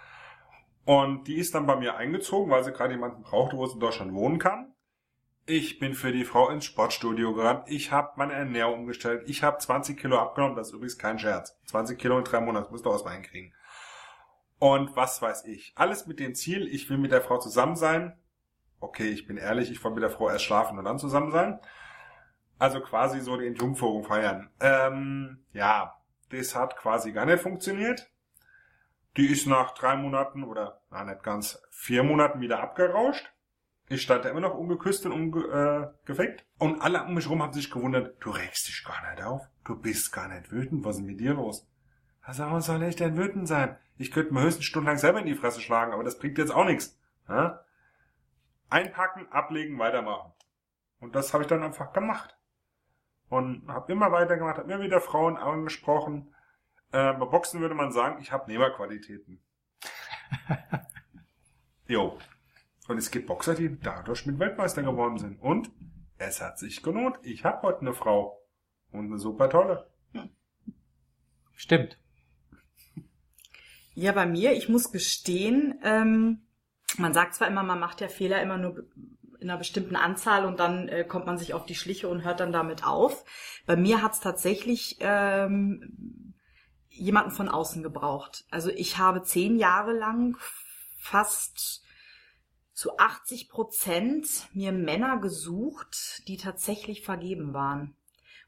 Und 0.86 1.28
die 1.28 1.36
ist 1.36 1.54
dann 1.54 1.66
bei 1.66 1.76
mir 1.76 1.98
eingezogen, 1.98 2.50
weil 2.50 2.64
sie 2.64 2.72
gerade 2.72 2.94
jemanden 2.94 3.24
brauchte, 3.24 3.58
wo 3.58 3.66
sie 3.66 3.74
in 3.74 3.80
Deutschland 3.80 4.14
wohnen 4.14 4.38
kann. 4.38 4.72
Ich 5.44 5.78
bin 5.78 5.92
für 5.92 6.12
die 6.12 6.24
Frau 6.24 6.48
ins 6.48 6.64
Sportstudio 6.64 7.34
gerannt. 7.34 7.64
Ich 7.66 7.92
habe 7.92 8.12
meine 8.16 8.32
Ernährung 8.32 8.80
umgestellt. 8.80 9.24
Ich 9.26 9.42
habe 9.42 9.58
20 9.58 10.00
Kilo 10.00 10.18
abgenommen. 10.18 10.56
Das 10.56 10.68
ist 10.68 10.72
übrigens 10.72 10.96
kein 10.96 11.18
Scherz. 11.18 11.60
20 11.66 11.98
Kilo 11.98 12.16
in 12.16 12.24
drei 12.24 12.40
Monaten. 12.40 12.64
Das 12.64 12.72
musst 12.72 12.86
du 12.86 13.06
reinkriegen. 13.06 13.52
Und 14.64 14.96
was 14.96 15.20
weiß 15.20 15.44
ich. 15.44 15.74
Alles 15.76 16.06
mit 16.06 16.18
dem 16.18 16.34
Ziel, 16.34 16.66
ich 16.68 16.88
will 16.88 16.96
mit 16.96 17.12
der 17.12 17.20
Frau 17.20 17.36
zusammen 17.36 17.76
sein. 17.76 18.18
Okay, 18.80 19.10
ich 19.10 19.26
bin 19.26 19.36
ehrlich, 19.36 19.70
ich 19.70 19.84
wollte 19.84 19.96
mit 19.96 20.02
der 20.02 20.10
Frau 20.10 20.30
erst 20.30 20.46
schlafen 20.46 20.78
und 20.78 20.86
dann 20.86 20.98
zusammen 20.98 21.30
sein. 21.32 21.60
Also 22.58 22.80
quasi 22.80 23.20
so 23.20 23.36
die 23.36 23.46
Entjungferung 23.46 24.04
feiern. 24.04 24.48
Ähm, 24.60 25.44
ja, 25.52 25.92
das 26.30 26.54
hat 26.54 26.78
quasi 26.78 27.12
gar 27.12 27.26
nicht 27.26 27.42
funktioniert. 27.42 28.10
Die 29.18 29.26
ist 29.26 29.46
nach 29.46 29.74
drei 29.74 29.98
Monaten 29.98 30.44
oder, 30.44 30.80
na 30.90 31.04
nicht 31.04 31.22
ganz, 31.22 31.62
vier 31.70 32.02
Monaten 32.02 32.40
wieder 32.40 32.60
abgerauscht. 32.60 33.34
Ich 33.90 34.00
stand 34.00 34.24
da 34.24 34.30
immer 34.30 34.40
noch 34.40 34.54
ungeküsst 34.54 35.04
und 35.04 35.12
ungefeckt. 35.12 36.40
Äh, 36.40 36.64
und 36.64 36.80
alle 36.80 37.04
um 37.04 37.12
mich 37.12 37.28
rum 37.28 37.42
haben 37.42 37.52
sich 37.52 37.70
gewundert, 37.70 38.16
du 38.20 38.30
regst 38.30 38.66
dich 38.66 38.82
gar 38.82 39.10
nicht 39.10 39.22
auf. 39.22 39.42
Du 39.66 39.78
bist 39.78 40.10
gar 40.10 40.28
nicht 40.28 40.50
wütend. 40.50 40.86
Was 40.86 40.96
ist 40.96 41.04
mit 41.04 41.20
dir 41.20 41.34
los? 41.34 41.68
Also, 42.24 42.44
warum 42.44 42.60
soll 42.60 42.82
ich 42.84 42.96
denn 42.96 43.16
wütend 43.16 43.46
sein? 43.46 43.76
Ich 43.96 44.10
könnte 44.10 44.32
mir 44.32 44.42
höchstens 44.42 44.64
stundenlang 44.64 44.98
selber 44.98 45.20
in 45.20 45.26
die 45.26 45.34
Fresse 45.34 45.60
schlagen, 45.60 45.92
aber 45.92 46.04
das 46.04 46.18
bringt 46.18 46.38
jetzt 46.38 46.52
auch 46.52 46.64
nichts. 46.64 46.98
Ja? 47.28 47.64
Einpacken, 48.70 49.30
ablegen, 49.30 49.78
weitermachen. 49.78 50.32
Und 51.00 51.14
das 51.14 51.34
habe 51.34 51.44
ich 51.44 51.48
dann 51.48 51.62
einfach 51.62 51.92
gemacht. 51.92 52.36
Und 53.28 53.68
habe 53.68 53.92
immer 53.92 54.10
weitergemacht, 54.10 54.58
habe 54.58 54.72
immer 54.72 54.82
wieder 54.82 55.00
Frauen 55.00 55.36
angesprochen. 55.36 56.34
Äh, 56.92 57.12
bei 57.12 57.26
Boxen 57.26 57.60
würde 57.60 57.74
man 57.74 57.92
sagen, 57.92 58.20
ich 58.20 58.32
habe 58.32 58.50
Nehmerqualitäten. 58.50 59.42
jo. 61.86 62.18
Und 62.88 62.98
es 62.98 63.10
gibt 63.10 63.26
Boxer, 63.26 63.54
die 63.54 63.78
dadurch 63.80 64.24
mit 64.24 64.38
Weltmeister 64.38 64.82
geworden 64.82 65.18
sind. 65.18 65.40
Und 65.40 65.70
es 66.16 66.40
hat 66.40 66.58
sich 66.58 66.82
gelohnt. 66.82 67.18
Ich 67.22 67.44
habe 67.44 67.62
heute 67.62 67.82
eine 67.82 67.92
Frau. 67.92 68.40
Und 68.92 69.06
eine 69.06 69.18
super 69.18 69.50
tolle. 69.50 69.90
Stimmt. 71.52 71.98
Ja, 73.94 74.12
bei 74.12 74.26
mir, 74.26 74.52
ich 74.52 74.68
muss 74.68 74.92
gestehen, 74.92 75.78
ähm, 75.82 76.42
man 76.96 77.14
sagt 77.14 77.34
zwar 77.34 77.48
immer, 77.48 77.62
man 77.62 77.80
macht 77.80 78.00
ja 78.00 78.08
Fehler 78.08 78.42
immer 78.42 78.58
nur 78.58 78.84
in 79.40 79.50
einer 79.50 79.58
bestimmten 79.58 79.96
Anzahl 79.96 80.46
und 80.46 80.58
dann 80.58 80.88
äh, 80.88 81.04
kommt 81.04 81.26
man 81.26 81.38
sich 81.38 81.54
auf 81.54 81.66
die 81.66 81.74
Schliche 81.74 82.08
und 82.08 82.24
hört 82.24 82.40
dann 82.40 82.52
damit 82.52 82.84
auf. 82.84 83.24
Bei 83.66 83.76
mir 83.76 84.02
hat's 84.02 84.20
tatsächlich 84.20 84.96
ähm, 85.00 86.34
jemanden 86.88 87.30
von 87.30 87.48
außen 87.48 87.82
gebraucht. 87.82 88.44
Also 88.50 88.70
ich 88.70 88.98
habe 88.98 89.22
zehn 89.22 89.58
Jahre 89.58 89.92
lang 89.92 90.36
fast 90.98 91.84
zu 92.72 92.98
80 92.98 93.48
Prozent 93.48 94.26
mir 94.52 94.72
Männer 94.72 95.18
gesucht, 95.18 96.26
die 96.26 96.36
tatsächlich 96.36 97.02
vergeben 97.02 97.52
waren. 97.52 97.96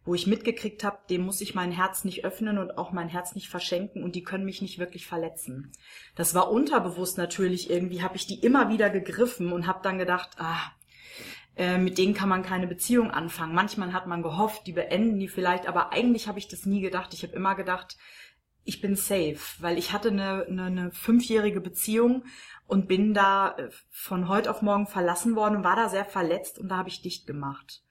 Wo 0.07 0.15
ich 0.15 0.27
mitgekriegt 0.27 0.85
habe, 0.85 0.99
dem 1.11 1.23
muss 1.23 1.43
ich 1.43 1.55
mein 1.55 1.73
Herz 1.73 2.05
nicht 2.05 2.25
öffnen 2.25 2.57
und 2.57 2.79
auch 2.79 2.93
mein 2.93 3.09
Herz 3.09 3.35
nicht 3.35 3.51
verschenken 3.51 4.03
und 4.03 4.15
die 4.15 4.23
können 4.23 4.45
mich 4.45 4.63
nicht 4.63 4.79
wirklich 4.79 5.07
verletzen. 5.07 5.73
Das 6.15 6.35
war 6.35 6.51
unterbewusst 6.51 7.19
natürlich 7.19 7.69
irgendwie, 7.69 8.03
habe 8.03 8.17
ich 8.17 8.27
die 8.27 8.41
immer 8.41 8.71
wieder 8.71 8.89
gegriffen 8.89 9.53
und 9.53 9.67
habe 9.67 9.81
dann 9.83 9.99
gedacht, 9.99 10.31
ah, 10.39 10.73
äh, 11.57 11.79
mit 11.79 11.99
denen 11.99 12.15
kann 12.15 12.29
man 12.29 12.43
keine 12.43 12.67
Beziehung 12.67 13.11
anfangen. 13.11 13.55
Manchmal 13.55 13.93
hat 13.93 14.07
man 14.07 14.23
gehofft, 14.23 14.67
die 14.67 14.73
beenden 14.73 15.19
die 15.19 15.29
vielleicht, 15.29 15.67
aber 15.67 15.93
eigentlich 15.93 16.29
habe 16.29 16.39
ich 16.39 16.49
das 16.49 16.67
nie 16.67 16.81
gedacht. 16.81 17.13
Ich 17.13 17.23
habe 17.23 17.35
immer 17.35 17.55
gedacht, 17.55 17.97
ich 18.67 18.81
bin 18.81 18.97
safe, 18.97 19.39
weil 19.61 19.79
ich 19.79 19.93
hatte 19.93 20.09
eine, 20.09 20.45
eine, 20.49 20.65
eine 20.65 20.91
fünfjährige 20.91 21.61
Beziehung 21.61 22.25
und 22.67 22.89
bin 22.89 23.15
da 23.15 23.57
äh, 23.57 23.71
von 23.91 24.29
heute 24.29 24.51
auf 24.51 24.61
morgen 24.61 24.87
verlassen 24.87 25.35
worden 25.35 25.57
und 25.57 25.65
war 25.65 25.77
da 25.77 25.89
sehr 25.89 26.05
verletzt 26.05 26.59
und 26.59 26.69
da 26.69 26.77
habe 26.77 26.89
ich 26.89 27.01
dicht 27.01 27.27
gemacht. 27.27 27.83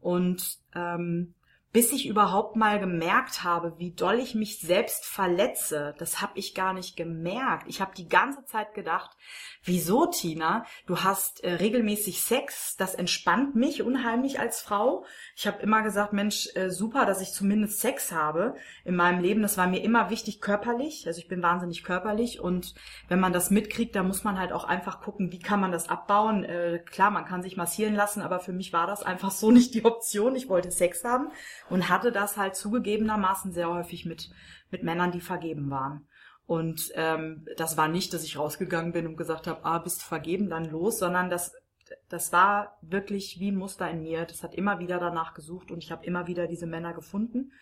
Und 0.00 0.58
ähm, 0.74 1.34
bis 1.76 1.92
ich 1.92 2.08
überhaupt 2.08 2.56
mal 2.56 2.80
gemerkt 2.80 3.44
habe, 3.44 3.74
wie 3.76 3.90
doll 3.90 4.18
ich 4.18 4.34
mich 4.34 4.60
selbst 4.60 5.04
verletze, 5.04 5.94
das 5.98 6.22
habe 6.22 6.32
ich 6.36 6.54
gar 6.54 6.72
nicht 6.72 6.96
gemerkt. 6.96 7.66
Ich 7.68 7.82
habe 7.82 7.92
die 7.94 8.08
ganze 8.08 8.46
Zeit 8.46 8.72
gedacht, 8.72 9.10
wieso 9.62 10.06
Tina, 10.06 10.64
du 10.86 11.00
hast 11.00 11.44
äh, 11.44 11.52
regelmäßig 11.52 12.22
Sex, 12.22 12.76
das 12.78 12.94
entspannt 12.94 13.56
mich 13.56 13.82
unheimlich 13.82 14.40
als 14.40 14.62
Frau. 14.62 15.04
Ich 15.36 15.46
habe 15.46 15.60
immer 15.60 15.82
gesagt, 15.82 16.14
Mensch, 16.14 16.48
äh, 16.54 16.70
super, 16.70 17.04
dass 17.04 17.20
ich 17.20 17.32
zumindest 17.32 17.80
Sex 17.80 18.10
habe 18.10 18.54
in 18.86 18.96
meinem 18.96 19.20
Leben. 19.20 19.42
Das 19.42 19.58
war 19.58 19.66
mir 19.66 19.82
immer 19.82 20.08
wichtig 20.08 20.40
körperlich, 20.40 21.06
also 21.06 21.18
ich 21.18 21.28
bin 21.28 21.42
wahnsinnig 21.42 21.84
körperlich 21.84 22.40
und 22.40 22.74
wenn 23.08 23.20
man 23.20 23.34
das 23.34 23.50
mitkriegt, 23.50 23.94
dann 23.96 24.06
muss 24.06 24.24
man 24.24 24.38
halt 24.38 24.52
auch 24.52 24.64
einfach 24.64 25.02
gucken, 25.02 25.30
wie 25.30 25.40
kann 25.40 25.60
man 25.60 25.72
das 25.72 25.90
abbauen. 25.90 26.42
Äh, 26.42 26.78
klar, 26.86 27.10
man 27.10 27.26
kann 27.26 27.42
sich 27.42 27.58
massieren 27.58 27.94
lassen, 27.94 28.22
aber 28.22 28.40
für 28.40 28.54
mich 28.54 28.72
war 28.72 28.86
das 28.86 29.02
einfach 29.02 29.30
so 29.30 29.50
nicht 29.50 29.74
die 29.74 29.84
Option. 29.84 30.36
Ich 30.36 30.48
wollte 30.48 30.70
Sex 30.70 31.04
haben 31.04 31.30
und 31.68 31.88
hatte 31.88 32.12
das 32.12 32.36
halt 32.36 32.56
zugegebenermaßen 32.56 33.52
sehr 33.52 33.68
häufig 33.68 34.06
mit, 34.06 34.30
mit 34.70 34.82
Männern, 34.82 35.12
die 35.12 35.20
vergeben 35.20 35.70
waren. 35.70 36.06
Und 36.46 36.92
ähm, 36.94 37.46
das 37.56 37.76
war 37.76 37.88
nicht, 37.88 38.14
dass 38.14 38.22
ich 38.22 38.38
rausgegangen 38.38 38.92
bin 38.92 39.06
und 39.06 39.16
gesagt 39.16 39.46
habe, 39.46 39.64
ah, 39.64 39.78
bist 39.78 40.02
vergeben, 40.02 40.48
dann 40.48 40.70
los, 40.70 40.98
sondern 40.98 41.28
das, 41.28 41.52
das 42.08 42.32
war 42.32 42.78
wirklich 42.82 43.40
wie 43.40 43.50
ein 43.50 43.56
Muster 43.56 43.90
in 43.90 44.02
mir. 44.02 44.24
Das 44.24 44.44
hat 44.44 44.54
immer 44.54 44.78
wieder 44.78 45.00
danach 45.00 45.34
gesucht 45.34 45.72
und 45.72 45.82
ich 45.82 45.90
habe 45.90 46.06
immer 46.06 46.28
wieder 46.28 46.46
diese 46.46 46.66
Männer 46.66 46.94
gefunden. 46.94 47.52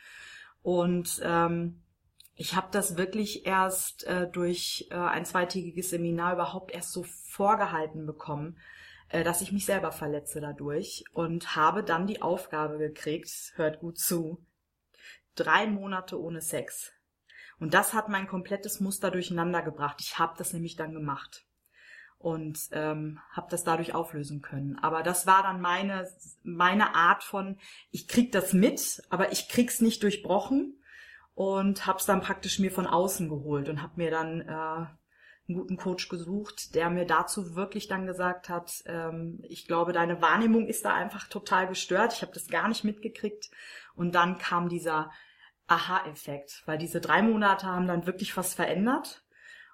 Und 0.62 1.20
ähm, 1.22 1.80
ich 2.36 2.56
habe 2.56 2.68
das 2.72 2.96
wirklich 2.96 3.46
erst 3.46 4.04
äh, 4.04 4.28
durch 4.30 4.88
äh, 4.90 4.96
ein 4.96 5.24
zweitägiges 5.24 5.90
Seminar 5.90 6.34
überhaupt 6.34 6.72
erst 6.72 6.92
so 6.92 7.04
vorgehalten 7.04 8.06
bekommen, 8.06 8.58
dass 9.10 9.40
ich 9.40 9.52
mich 9.52 9.66
selber 9.66 9.92
verletze 9.92 10.40
dadurch 10.40 11.04
und 11.12 11.56
habe 11.56 11.84
dann 11.84 12.06
die 12.06 12.22
Aufgabe 12.22 12.78
gekriegt, 12.78 13.52
hört 13.56 13.80
gut 13.80 13.98
zu, 13.98 14.44
drei 15.34 15.66
Monate 15.66 16.20
ohne 16.20 16.40
Sex. 16.40 16.92
Und 17.58 17.74
das 17.74 17.92
hat 17.92 18.08
mein 18.08 18.26
komplettes 18.26 18.80
Muster 18.80 19.10
durcheinander 19.10 19.62
gebracht. 19.62 19.98
Ich 20.00 20.18
habe 20.18 20.34
das 20.36 20.52
nämlich 20.52 20.76
dann 20.76 20.92
gemacht 20.92 21.46
und 22.18 22.58
ähm, 22.72 23.20
habe 23.32 23.48
das 23.50 23.64
dadurch 23.64 23.94
auflösen 23.94 24.40
können. 24.40 24.78
Aber 24.80 25.02
das 25.02 25.26
war 25.26 25.42
dann 25.42 25.60
meine 25.60 26.08
meine 26.42 26.94
Art 26.94 27.22
von, 27.22 27.58
ich 27.90 28.08
krieg 28.08 28.32
das 28.32 28.52
mit, 28.52 29.02
aber 29.10 29.30
ich 29.32 29.48
krieg's 29.48 29.80
nicht 29.80 30.02
durchbrochen 30.02 30.82
und 31.34 31.86
hab's 31.86 32.06
dann 32.06 32.22
praktisch 32.22 32.58
mir 32.58 32.70
von 32.70 32.86
außen 32.86 33.28
geholt 33.28 33.68
und 33.68 33.82
hab 33.82 33.96
mir 33.98 34.10
dann 34.10 34.40
äh, 34.40 34.86
einen 35.48 35.58
guten 35.58 35.76
Coach 35.76 36.08
gesucht, 36.08 36.74
der 36.74 36.88
mir 36.90 37.04
dazu 37.04 37.54
wirklich 37.54 37.86
dann 37.86 38.06
gesagt 38.06 38.48
hat, 38.48 38.82
ähm, 38.86 39.40
ich 39.42 39.66
glaube, 39.66 39.92
deine 39.92 40.22
Wahrnehmung 40.22 40.66
ist 40.66 40.84
da 40.84 40.94
einfach 40.94 41.28
total 41.28 41.68
gestört. 41.68 42.14
Ich 42.14 42.22
habe 42.22 42.32
das 42.32 42.48
gar 42.48 42.68
nicht 42.68 42.84
mitgekriegt. 42.84 43.50
Und 43.94 44.14
dann 44.14 44.38
kam 44.38 44.68
dieser 44.68 45.10
Aha-Effekt, 45.66 46.62
weil 46.66 46.78
diese 46.78 47.00
drei 47.00 47.22
Monate 47.22 47.66
haben 47.66 47.86
dann 47.86 48.06
wirklich 48.06 48.36
was 48.36 48.54
verändert. 48.54 49.24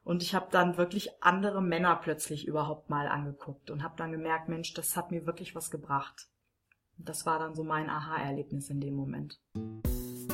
Und 0.03 0.23
ich 0.23 0.35
habe 0.35 0.49
dann 0.51 0.77
wirklich 0.77 1.23
andere 1.23 1.63
Männer 1.63 1.95
plötzlich 1.97 2.47
überhaupt 2.47 2.91
mal 2.91 3.07
angeguckt 3.07 3.71
und 3.71 3.83
habe 3.83 3.95
dann 3.97 4.13
gemerkt, 4.13 4.49
Mensch, 4.49 4.73
das 4.75 4.97
hat 4.97 5.11
mir 5.11 5.27
wirklich 5.27 5.55
was 5.55 5.71
gebracht. 5.71 6.29
Das 6.97 7.27
war 7.27 7.39
dann 7.39 7.55
so 7.55 7.65
mein 7.65 7.89
Aha-Erlebnis 7.89 8.71
in 8.71 8.81
dem 8.81 8.95
Moment. 8.95 9.41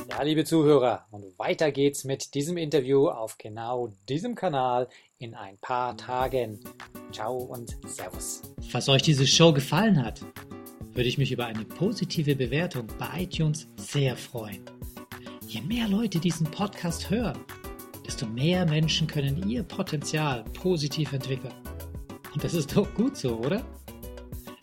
Ja, 0.09 0.21
liebe 0.21 0.45
Zuhörer, 0.45 1.05
und 1.11 1.37
weiter 1.37 1.71
geht's 1.71 2.03
mit 2.03 2.33
diesem 2.33 2.57
Interview 2.57 3.07
auf 3.07 3.37
genau 3.37 3.93
diesem 4.07 4.35
Kanal 4.35 4.87
in 5.17 5.33
ein 5.33 5.57
paar 5.59 5.97
Tagen. 5.97 6.59
Ciao 7.11 7.37
und 7.37 7.77
Servus. 7.85 8.41
Falls 8.69 8.89
euch 8.89 9.01
diese 9.01 9.25
Show 9.25 9.53
gefallen 9.53 10.03
hat, 10.03 10.21
würde 10.93 11.09
ich 11.09 11.17
mich 11.17 11.31
über 11.31 11.45
eine 11.45 11.65
positive 11.65 12.35
Bewertung 12.35 12.87
bei 12.97 13.23
iTunes 13.23 13.67
sehr 13.77 14.15
freuen. 14.15 14.63
Je 15.47 15.61
mehr 15.61 15.87
Leute 15.87 16.19
diesen 16.19 16.49
Podcast 16.51 17.09
hören, 17.09 17.39
desto 18.05 18.25
mehr 18.25 18.65
Menschen 18.65 19.07
können 19.07 19.47
ihr 19.49 19.63
Potenzial 19.63 20.43
positiv 20.53 21.13
entwickeln. 21.13 21.53
Und 22.33 22.43
das 22.43 22.53
ist 22.53 22.75
doch 22.75 22.93
gut 22.93 23.17
so, 23.17 23.37
oder? 23.37 23.63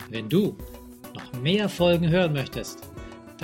Wenn 0.09 0.29
du 0.29 0.55
noch 1.13 1.33
mehr 1.41 1.67
Folgen 1.69 2.07
hören 2.09 2.33
möchtest, 2.33 2.84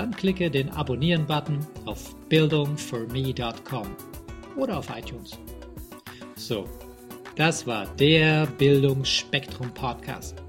dann 0.02 0.16
klicke 0.16 0.50
den 0.50 0.72
Abonnieren-Button 0.72 1.60
auf 1.86 2.16
bildungforme.com 2.28 3.88
oder 4.56 4.80
auf 4.80 4.90
iTunes. 4.90 5.38
So, 6.36 6.68
das 7.36 7.68
war 7.68 7.86
der 7.98 8.48
Bildungsspektrum 8.48 9.72
Podcast 9.76 10.42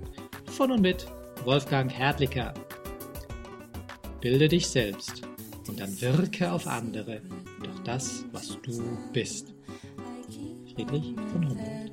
von 0.46 0.70
und 0.70 0.80
mit 0.80 1.06
Wolfgang 1.44 1.92
Hertlicker. 1.92 2.54
Bilde 4.22 4.48
dich 4.48 4.66
selbst 4.68 5.20
und 5.68 5.78
dann 5.78 6.00
wirke 6.00 6.50
auf 6.50 6.66
andere 6.66 7.20
durch 7.62 7.78
das, 7.84 8.24
was 8.32 8.58
du 8.62 8.82
bist. 9.12 9.52
Friedrich 10.74 11.14
von 11.30 11.46
Humboldt. 11.50 11.92